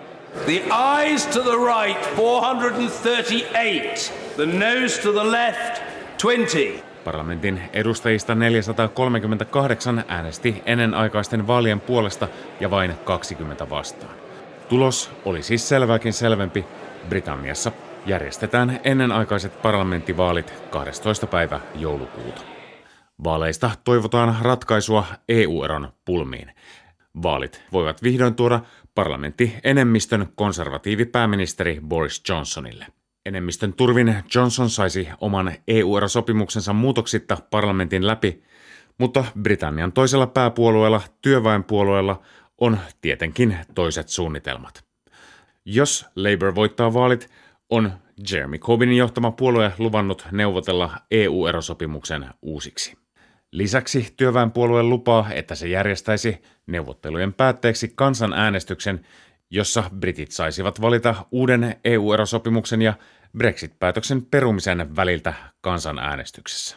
The 0.44 0.62
eyes 0.98 1.26
to 1.26 1.40
the 1.40 1.56
right 1.56 2.16
438, 2.16 4.14
the 4.36 4.46
nose 4.46 5.02
to 5.02 5.12
the 5.12 5.30
left 5.30 5.82
20. 6.22 6.91
Parlamentin 7.04 7.62
edustajista 7.72 8.34
438 8.34 10.04
äänesti 10.08 10.62
ennenaikaisten 10.66 11.46
vaalien 11.46 11.80
puolesta 11.80 12.28
ja 12.60 12.70
vain 12.70 12.94
20 13.04 13.70
vastaan. 13.70 14.14
Tulos 14.68 15.10
oli 15.24 15.42
siis 15.42 15.68
selvääkin 15.68 16.12
selvempi. 16.12 16.64
Britanniassa 17.08 17.72
järjestetään 18.06 18.80
ennenaikaiset 18.84 19.62
parlamenttivaalit 19.62 20.54
12. 20.70 21.26
päivä 21.26 21.60
joulukuuta. 21.74 22.42
Vaaleista 23.24 23.70
toivotaan 23.84 24.36
ratkaisua 24.42 25.04
EU-eron 25.28 25.88
pulmiin. 26.04 26.54
Vaalit 27.22 27.62
voivat 27.72 28.02
vihdoin 28.02 28.34
tuoda 28.34 28.60
parlamentti 28.94 29.54
enemmistön 29.64 30.26
konservatiivipääministeri 30.34 31.80
Boris 31.88 32.22
Johnsonille. 32.28 32.86
Enemmistön 33.26 33.72
turvin 33.72 34.14
Johnson 34.34 34.70
saisi 34.70 35.08
oman 35.20 35.52
EU-erosopimuksensa 35.68 36.72
muutoksitta 36.72 37.38
parlamentin 37.50 38.06
läpi, 38.06 38.42
mutta 38.98 39.24
Britannian 39.42 39.92
toisella 39.92 40.26
pääpuolueella, 40.26 41.00
työväenpuolueella, 41.22 42.22
on 42.58 42.78
tietenkin 43.00 43.56
toiset 43.74 44.08
suunnitelmat. 44.08 44.84
Jos 45.64 46.06
Labour 46.16 46.54
voittaa 46.54 46.94
vaalit, 46.94 47.30
on 47.70 47.92
Jeremy 48.30 48.58
Corbynin 48.58 48.96
johtama 48.96 49.30
puolue 49.30 49.72
luvannut 49.78 50.26
neuvotella 50.30 50.96
EU-erosopimuksen 51.10 52.26
uusiksi. 52.42 52.98
Lisäksi 53.52 54.14
työväenpuolue 54.16 54.82
lupaa, 54.82 55.30
että 55.32 55.54
se 55.54 55.68
järjestäisi 55.68 56.42
neuvottelujen 56.66 57.34
päätteeksi 57.34 57.92
kansanäänestyksen, 57.94 59.06
jossa 59.52 59.84
britit 60.00 60.30
saisivat 60.30 60.80
valita 60.80 61.26
uuden 61.30 61.76
EU-erosopimuksen 61.84 62.82
ja 62.82 62.94
Brexit-päätöksen 63.38 64.26
perumisen 64.26 64.96
väliltä 64.96 65.34
kansanäänestyksessä. 65.60 66.76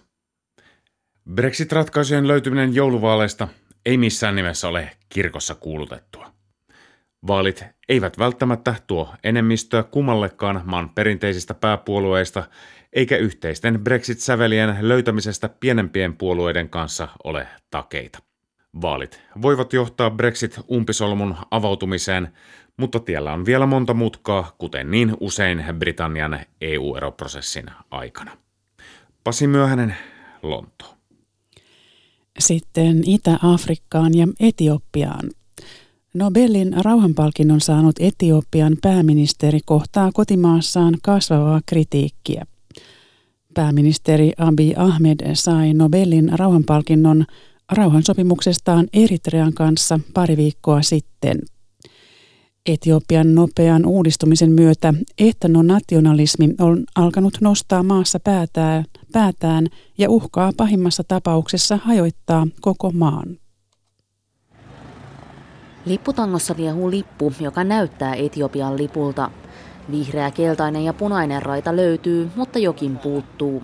Brexit-ratkaisujen 1.33 2.27
löytyminen 2.27 2.75
jouluvaaleista 2.75 3.47
ei 3.85 3.97
missään 3.97 4.35
nimessä 4.35 4.67
ole 4.67 4.91
kirkossa 5.09 5.55
kuulutettua. 5.55 6.31
Vaalit 7.27 7.63
eivät 7.89 8.19
välttämättä 8.19 8.75
tuo 8.87 9.15
enemmistöä 9.23 9.83
kummallekaan 9.83 10.61
maan 10.65 10.89
perinteisistä 10.89 11.53
pääpuolueista, 11.53 12.43
eikä 12.93 13.17
yhteisten 13.17 13.83
Brexit-sävelien 13.83 14.77
löytämisestä 14.81 15.49
pienempien 15.49 16.17
puolueiden 16.17 16.69
kanssa 16.69 17.07
ole 17.23 17.47
takeita. 17.71 18.19
Vaalit 18.81 19.21
voivat 19.41 19.73
johtaa 19.73 20.09
Brexit-umpisolmun 20.09 21.35
avautumiseen, 21.51 22.27
mutta 22.77 22.99
tiellä 22.99 23.33
on 23.33 23.45
vielä 23.45 23.65
monta 23.65 23.93
mutkaa, 23.93 24.55
kuten 24.57 24.91
niin 24.91 25.13
usein 25.19 25.63
Britannian 25.79 26.39
EU-eroprosessin 26.61 27.65
aikana. 27.91 28.31
Pasi 29.23 29.47
Myöhänen, 29.47 29.95
Lonto. 30.43 30.95
Sitten 32.39 33.01
Itä-Afrikkaan 33.05 34.17
ja 34.17 34.27
Etiopiaan. 34.39 35.29
Nobelin 36.13 36.75
rauhanpalkinnon 36.83 37.61
saanut 37.61 37.95
Etiopian 37.99 38.77
pääministeri 38.81 39.59
kohtaa 39.65 40.11
kotimaassaan 40.13 40.93
kasvavaa 41.03 41.61
kritiikkiä. 41.65 42.45
Pääministeri 43.53 44.31
Abiy 44.37 44.73
Ahmed 44.77 45.17
sai 45.33 45.73
Nobelin 45.73 46.39
rauhanpalkinnon 46.39 47.25
rauhansopimuksestaan 47.71 48.87
Eritrean 48.93 49.53
kanssa 49.53 49.99
pari 50.13 50.37
viikkoa 50.37 50.81
sitten. 50.81 51.39
Etiopian 52.65 53.35
nopean 53.35 53.85
uudistumisen 53.85 54.51
myötä 54.51 54.93
etnonationalismi 55.17 56.49
on 56.59 56.83
alkanut 56.95 57.37
nostaa 57.41 57.83
maassa 57.83 58.19
päätään, 58.19 58.85
päätään 59.11 59.67
ja 59.97 60.09
uhkaa 60.09 60.51
pahimmassa 60.57 61.03
tapauksessa 61.07 61.79
hajoittaa 61.83 62.47
koko 62.61 62.91
maan. 62.91 63.37
Lipputangossa 65.85 66.57
viehuu 66.57 66.91
lippu, 66.91 67.33
joka 67.39 67.63
näyttää 67.63 68.15
Etiopian 68.15 68.77
lipulta. 68.77 69.31
Vihreä, 69.91 70.31
keltainen 70.31 70.83
ja 70.83 70.93
punainen 70.93 71.41
raita 71.41 71.75
löytyy, 71.75 72.29
mutta 72.35 72.59
jokin 72.59 72.97
puuttuu. 72.97 73.63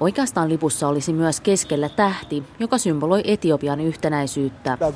Oikeastaan 0.00 0.48
lipussa 0.48 0.88
olisi 0.88 1.12
myös 1.12 1.40
keskellä 1.40 1.88
tähti, 1.88 2.42
joka 2.58 2.78
symboloi 2.78 3.22
Etiopian 3.24 3.80
yhtenäisyyttä. 3.80 4.78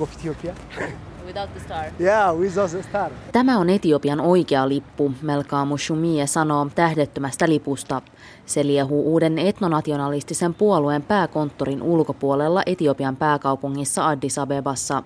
Tämä 3.33 3.59
on 3.59 3.71
Etiopian 3.71 4.21
oikea 4.21 4.69
lippu, 4.69 5.13
Melkaamu 5.23 5.79
Shumie 5.79 6.27
sanoo 6.27 6.67
tähdettömästä 6.75 7.49
lipusta. 7.49 8.03
Se 8.47 8.67
liehuu 8.67 9.13
uuden 9.13 9.39
etnonationalistisen 9.39 10.55
puolueen 10.55 11.03
pääkonttorin 11.03 11.83
ulkopuolella 11.83 12.63
Etiopian 12.67 13.17
pääkaupungissa 13.17 14.09
Addis 14.09 14.39
Abebassa. 14.39 15.03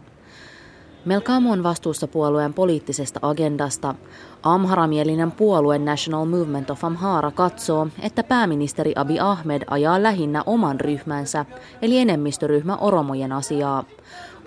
Melkaamu 1.04 1.52
on 1.52 1.62
vastuussa 1.62 2.06
puolueen 2.08 2.54
poliittisesta 2.54 3.20
agendasta. 3.22 3.94
Amharamielinen 4.42 5.32
puolue 5.32 5.78
National 5.78 6.24
Movement 6.24 6.70
of 6.70 6.84
Amhara 6.84 7.30
katsoo, 7.30 7.88
että 8.02 8.22
pääministeri 8.22 8.92
Abi 8.96 9.20
Ahmed 9.20 9.62
ajaa 9.70 10.02
lähinnä 10.02 10.42
oman 10.46 10.80
ryhmänsä, 10.80 11.44
eli 11.82 11.98
enemmistöryhmä 11.98 12.76
Oromojen 12.76 13.32
asiaa. 13.32 13.84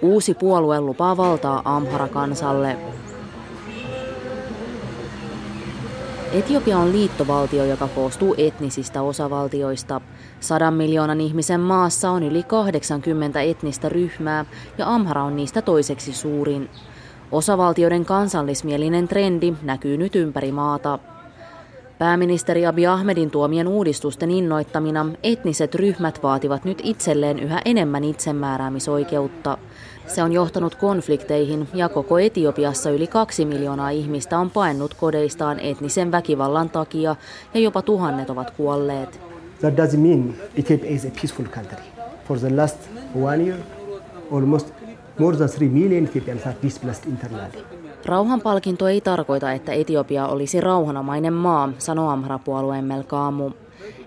Uusi 0.01 0.33
puolue 0.33 0.81
lupaa 0.81 1.17
valtaa 1.17 1.61
Amhara-kansalle. 1.65 2.77
Etiopia 6.31 6.77
on 6.77 6.91
liittovaltio, 6.91 7.65
joka 7.65 7.87
koostuu 7.87 8.35
etnisistä 8.37 9.01
osavaltioista. 9.01 10.01
Sadan 10.41 10.73
miljoonan 10.73 11.21
ihmisen 11.21 11.59
maassa 11.59 12.09
on 12.09 12.23
yli 12.23 12.43
80 12.43 13.41
etnistä 13.41 13.89
ryhmää 13.89 14.45
ja 14.77 14.93
Amhara 14.95 15.23
on 15.23 15.35
niistä 15.35 15.61
toiseksi 15.61 16.13
suurin. 16.13 16.69
Osavaltioiden 17.31 18.05
kansallismielinen 18.05 19.07
trendi 19.07 19.53
näkyy 19.61 19.97
nyt 19.97 20.15
ympäri 20.15 20.51
maata. 20.51 20.99
Pääministeri 21.99 22.65
Abiy 22.65 22.87
Ahmedin 22.87 23.31
tuomien 23.31 23.67
uudistusten 23.67 24.31
innoittamina 24.31 25.05
etniset 25.23 25.75
ryhmät 25.75 26.23
vaativat 26.23 26.65
nyt 26.65 26.81
itselleen 26.83 27.39
yhä 27.39 27.61
enemmän 27.65 28.03
itsemääräämisoikeutta. 28.03 29.57
Se 30.07 30.23
on 30.23 30.31
johtanut 30.31 30.75
konflikteihin 30.75 31.67
ja 31.73 31.89
koko 31.89 32.19
Etiopiassa 32.19 32.89
yli 32.89 33.07
kaksi 33.07 33.45
miljoonaa 33.45 33.89
ihmistä 33.89 34.39
on 34.39 34.49
paennut 34.49 34.93
kodeistaan 34.93 35.59
etnisen 35.59 36.11
väkivallan 36.11 36.69
takia 36.69 37.15
ja 37.53 37.59
jopa 37.59 37.81
tuhannet 37.81 38.29
ovat 38.29 38.51
kuolleet. 38.51 39.30
That 39.61 39.77
doesn't 39.77 39.99
mean 39.99 40.35
Ethiopia 40.57 40.89
is 40.89 41.05
a 41.05 41.09
peaceful 41.09 41.45
country. 41.45 41.85
For 42.27 42.39
the 42.39 42.55
last 42.55 42.77
one 43.15 43.45
year, 43.45 43.59
almost 44.31 44.73
more 45.19 45.37
than 45.37 45.49
3 45.49 45.69
million 45.69 46.03
Ethiopians 46.03 46.47
are 46.47 46.55
displaced 46.63 47.05
internally. 47.05 47.65
Rauhanpalkinto 48.05 48.87
ei 48.87 49.01
tarkoita, 49.01 49.51
että 49.51 49.71
Etiopia 49.71 50.27
olisi 50.27 50.61
rauhanomainen 50.61 51.33
maa, 51.33 51.69
sanoo 51.77 52.09
Amhara-puolueen 52.09 52.85
Melkaamu. 52.85 53.51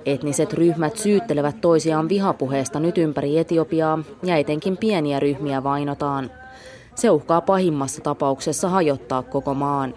Etniset 0.06 0.52
ryhmät 0.52 0.96
syyttelevät 0.96 1.60
toisiaan 1.60 2.08
vihapuheesta 2.08 2.80
nyt 2.80 2.98
ympäri 2.98 3.38
Etiopiaa 3.38 3.98
ja 4.22 4.36
etenkin 4.36 4.76
pieniä 4.76 5.20
ryhmiä 5.20 5.62
vainotaan. 5.62 6.30
Se 6.94 7.10
uhkaa 7.10 7.40
pahimmassa 7.40 8.02
tapauksessa 8.02 8.68
hajottaa 8.68 9.22
koko 9.22 9.54
maan. 9.54 9.94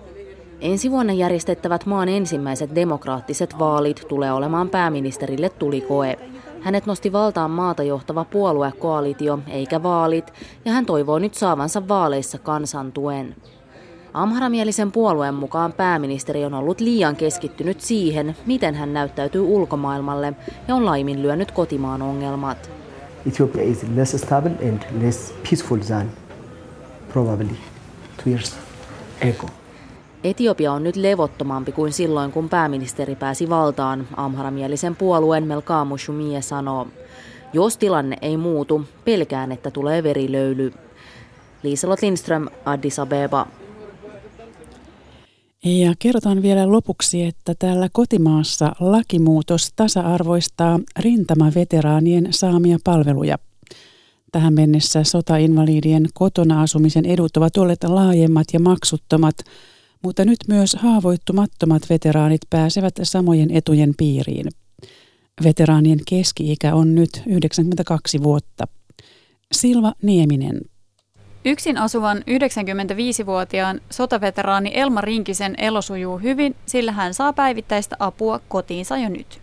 Ensi 0.61 0.91
vuonna 0.91 1.13
järjestettävät 1.13 1.85
maan 1.85 2.09
ensimmäiset 2.09 2.75
demokraattiset 2.75 3.59
vaalit 3.59 4.05
tulee 4.07 4.31
olemaan 4.31 4.69
pääministerille 4.69 5.49
tulikoe. 5.49 6.19
Hänet 6.61 6.85
nosti 6.85 7.11
valtaan 7.11 7.51
maata 7.51 7.83
johtava 7.83 8.25
puoluekoalitio 8.25 9.39
eikä 9.47 9.83
vaalit, 9.83 10.33
ja 10.65 10.71
hän 10.71 10.85
toivoo 10.85 11.19
nyt 11.19 11.33
saavansa 11.33 11.87
vaaleissa 11.87 12.37
kansan 12.37 12.91
tuen. 12.91 13.35
Amharamielisen 14.13 14.91
puolueen 14.91 15.33
mukaan 15.33 15.73
pääministeri 15.73 16.45
on 16.45 16.53
ollut 16.53 16.81
liian 16.81 17.15
keskittynyt 17.15 17.81
siihen, 17.81 18.35
miten 18.45 18.75
hän 18.75 18.93
näyttäytyy 18.93 19.41
ulkomaailmalle 19.41 20.33
ja 20.67 20.75
on 20.75 20.85
laiminlyönyt 20.85 21.51
kotimaan 21.51 22.01
ongelmat. 22.01 22.71
Ethiopia 23.27 23.63
is 23.63 23.85
less 23.95 24.21
stable 24.21 24.51
and 24.69 24.81
less 25.01 25.33
peaceful 25.43 25.77
than 25.77 26.11
probably 27.13 27.55
two 28.17 28.27
years 28.27 28.57
ago. 29.21 29.47
Etiopia 30.27 30.73
on 30.73 30.83
nyt 30.83 30.95
levottomampi 30.95 31.71
kuin 31.71 31.93
silloin, 31.93 32.31
kun 32.31 32.49
pääministeri 32.49 33.15
pääsi 33.15 33.49
valtaan, 33.49 34.07
amharamielisen 34.17 34.95
puolueen 34.95 35.47
Melkaamu 35.47 35.97
Shumie 35.97 36.41
sanoo. 36.41 36.87
Jos 37.53 37.77
tilanne 37.77 38.17
ei 38.21 38.37
muutu, 38.37 38.85
pelkään, 39.05 39.51
että 39.51 39.71
tulee 39.71 40.03
verilöyly. 40.03 40.73
Liiselot 41.63 42.01
Lindström, 42.01 42.47
Addis 42.65 42.99
Abeba. 42.99 43.47
Ja 45.65 45.93
kerrotaan 45.99 46.41
vielä 46.41 46.71
lopuksi, 46.71 47.23
että 47.23 47.53
täällä 47.59 47.89
kotimaassa 47.91 48.71
lakimuutos 48.79 49.73
tasa-arvoistaa 49.75 50.79
rintamaveteraanien 50.99 52.27
saamia 52.29 52.77
palveluja. 52.83 53.37
Tähän 54.31 54.53
mennessä 54.53 55.03
sotainvalidien 55.03 56.05
kotona 56.13 56.61
asumisen 56.61 57.05
edut 57.05 57.37
ovat 57.37 57.57
olleet 57.57 57.83
laajemmat 57.83 58.47
ja 58.53 58.59
maksuttomat, 58.59 59.35
mutta 60.03 60.25
nyt 60.25 60.39
myös 60.47 60.75
haavoittumattomat 60.75 61.81
veteraanit 61.89 62.41
pääsevät 62.49 62.93
samojen 63.03 63.51
etujen 63.51 63.93
piiriin. 63.97 64.45
Veteraanien 65.43 65.99
keski-ikä 66.09 66.75
on 66.75 66.95
nyt 66.95 67.21
92 67.25 68.23
vuotta. 68.23 68.67
Silva 69.51 69.93
Nieminen. 70.01 70.61
Yksin 71.45 71.77
asuvan 71.77 72.17
95-vuotiaan 72.17 73.81
sotaveteraani 73.89 74.71
Elma 74.73 75.01
Rinkisen 75.01 75.55
elo 75.57 75.81
sujuu 75.81 76.17
hyvin, 76.17 76.55
sillä 76.65 76.91
hän 76.91 77.13
saa 77.13 77.33
päivittäistä 77.33 77.95
apua 77.99 78.39
kotiinsa 78.47 78.97
jo 78.97 79.09
nyt. 79.09 79.41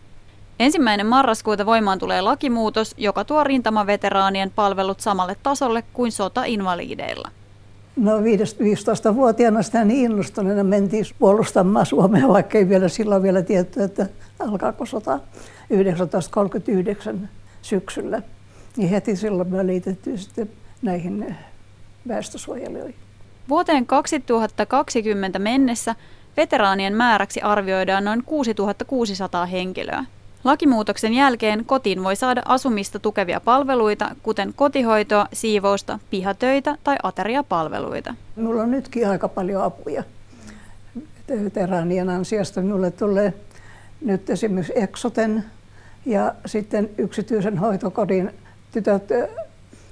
Ensimmäinen 0.60 1.06
marraskuuta 1.06 1.66
voimaan 1.66 1.98
tulee 1.98 2.20
lakimuutos, 2.20 2.94
joka 2.98 3.24
tuo 3.24 3.44
rintamaveteraanien 3.44 4.50
palvelut 4.50 5.00
samalle 5.00 5.36
tasolle 5.42 5.82
kuin 5.92 6.12
sota-invalideilla. 6.12 7.30
No 7.96 8.20
15-vuotiaana 8.20 9.62
sitä 9.62 9.84
niin 9.84 10.10
innostuneena 10.10 10.64
mentiin 10.64 11.04
puolustamaan 11.18 11.86
Suomea, 11.86 12.28
vaikka 12.28 12.58
ei 12.58 12.68
vielä 12.68 12.88
silloin 12.88 13.22
vielä 13.22 13.42
tietty, 13.42 13.82
että 13.82 14.06
alkaako 14.38 14.86
sota 14.86 15.20
1939 15.68 17.28
syksyllä. 17.62 18.22
Niin 18.76 18.88
heti 18.88 19.16
silloin 19.16 19.48
me 19.48 19.66
liitettiin 19.66 20.18
sitten 20.18 20.50
näihin 20.82 21.36
väestösuojelijoihin. 22.08 22.94
Vuoteen 23.48 23.86
2020 23.86 25.38
mennessä 25.38 25.94
veteraanien 26.36 26.94
määräksi 26.94 27.40
arvioidaan 27.40 28.04
noin 28.04 28.22
6600 28.24 29.46
henkilöä. 29.46 30.04
Lakimuutoksen 30.44 31.14
jälkeen 31.14 31.64
kotiin 31.64 32.04
voi 32.04 32.16
saada 32.16 32.42
asumista 32.44 32.98
tukevia 32.98 33.40
palveluita, 33.40 34.16
kuten 34.22 34.52
kotihoitoa, 34.56 35.28
siivousta, 35.32 35.98
pihatöitä 36.10 36.78
tai 36.84 36.96
ateriapalveluita. 37.02 38.14
Minulla 38.36 38.62
on 38.62 38.70
nytkin 38.70 39.08
aika 39.08 39.28
paljon 39.28 39.62
apuja 39.62 40.02
veteraanien 41.28 42.10
ansiosta. 42.10 42.60
Minulle 42.60 42.90
tulee 42.90 43.34
nyt 44.00 44.30
esimerkiksi 44.30 44.72
Exoten 44.76 45.44
ja 46.06 46.34
sitten 46.46 46.90
yksityisen 46.98 47.58
hoitokodin 47.58 48.30
tytöt 48.72 49.08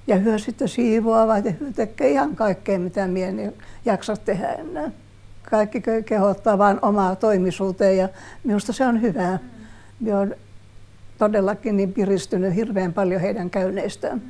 ja 0.06 0.16
hyö 0.16 0.38
sitten 0.38 0.68
siivoavat 0.68 1.44
ja 1.44 1.52
tekee 1.74 2.10
ihan 2.10 2.36
kaikkea, 2.36 2.78
mitä 2.78 3.06
minä 3.06 3.26
en 3.26 3.54
jaksa 3.84 4.16
tehdä 4.16 4.48
enää. 4.48 4.90
Kaikki 5.50 5.82
kehottaa 6.06 6.58
vain 6.58 6.78
omaa 6.82 7.16
toimisuuteen 7.16 7.96
ja 7.96 8.08
minusta 8.44 8.72
se 8.72 8.86
on 8.86 9.02
hyvää. 9.02 9.38
Minä 10.02 10.18
olen 10.18 10.36
todellakin 11.18 11.76
niin 11.76 11.92
piristynyt 11.92 12.54
hirveän 12.54 12.92
paljon 12.92 13.20
heidän 13.20 13.50
käynneistään. 13.50 14.22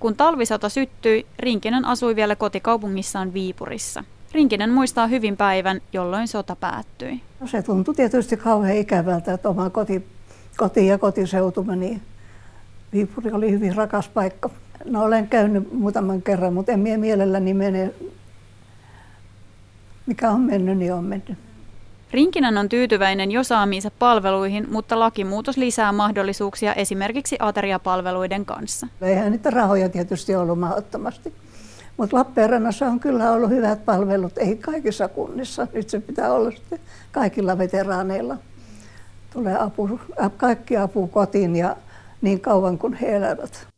Kun 0.00 0.16
talvisota 0.16 0.68
syttyi, 0.68 1.26
Rinkinen 1.38 1.84
asui 1.84 2.16
vielä 2.16 2.36
kotikaupungissaan 2.36 3.32
Viipurissa. 3.32 4.04
Rinkinen 4.32 4.70
muistaa 4.70 5.06
hyvin 5.06 5.36
päivän, 5.36 5.80
jolloin 5.92 6.28
sota 6.28 6.56
päättyi. 6.56 7.20
No 7.40 7.46
se 7.46 7.62
tuntui 7.62 7.94
tietysti 7.94 8.36
kauhean 8.36 8.76
ikävältä, 8.76 9.32
että 9.32 9.48
oma 9.48 9.70
koti, 9.70 10.06
koti 10.56 10.86
ja 10.86 10.98
kotiseutuma, 10.98 11.76
niin 11.76 12.02
Viipuri 12.92 13.32
oli 13.32 13.50
hyvin 13.50 13.76
rakas 13.76 14.08
paikka. 14.08 14.50
No 14.84 15.04
olen 15.04 15.28
käynyt 15.28 15.72
muutaman 15.72 16.22
kerran, 16.22 16.54
mutta 16.54 16.72
en 16.72 16.80
mie 16.80 16.96
mielelläni 16.96 17.54
mene. 17.54 17.90
Mikä 20.06 20.30
on 20.30 20.40
mennyt, 20.40 20.78
niin 20.78 20.92
on 20.92 21.04
mennyt. 21.04 21.38
Rinkinen 22.10 22.58
on 22.58 22.68
tyytyväinen 22.68 23.30
jo 23.30 23.44
saamiinsa 23.44 23.90
palveluihin, 23.98 24.66
mutta 24.70 24.98
lakimuutos 24.98 25.56
lisää 25.56 25.92
mahdollisuuksia 25.92 26.74
esimerkiksi 26.74 27.36
ateriapalveluiden 27.40 28.44
kanssa. 28.44 28.86
Eihän 29.02 29.32
niitä 29.32 29.50
rahoja 29.50 29.88
tietysti 29.88 30.34
ollut 30.34 30.58
mahdottomasti. 30.58 31.32
Mutta 31.96 32.16
Lappeenrannassa 32.16 32.86
on 32.86 33.00
kyllä 33.00 33.32
ollut 33.32 33.50
hyvät 33.50 33.84
palvelut, 33.84 34.38
ei 34.38 34.56
kaikissa 34.56 35.08
kunnissa. 35.08 35.66
Nyt 35.72 35.90
se 35.90 36.00
pitää 36.00 36.32
olla 36.32 36.50
sitten 36.50 36.80
kaikilla 37.12 37.58
veteraaneilla. 37.58 38.36
Tulee 39.32 39.58
apu, 39.58 40.00
kaikki 40.36 40.76
apu 40.76 41.06
kotiin 41.06 41.56
ja 41.56 41.76
niin 42.22 42.40
kauan 42.40 42.78
kuin 42.78 42.94
he 42.94 43.16
elävät. 43.16 43.68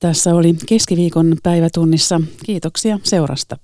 Tässä 0.00 0.34
oli 0.34 0.54
keskiviikon 0.68 1.36
päivätunnissa. 1.42 2.20
Kiitoksia 2.46 2.98
seurasta. 3.02 3.56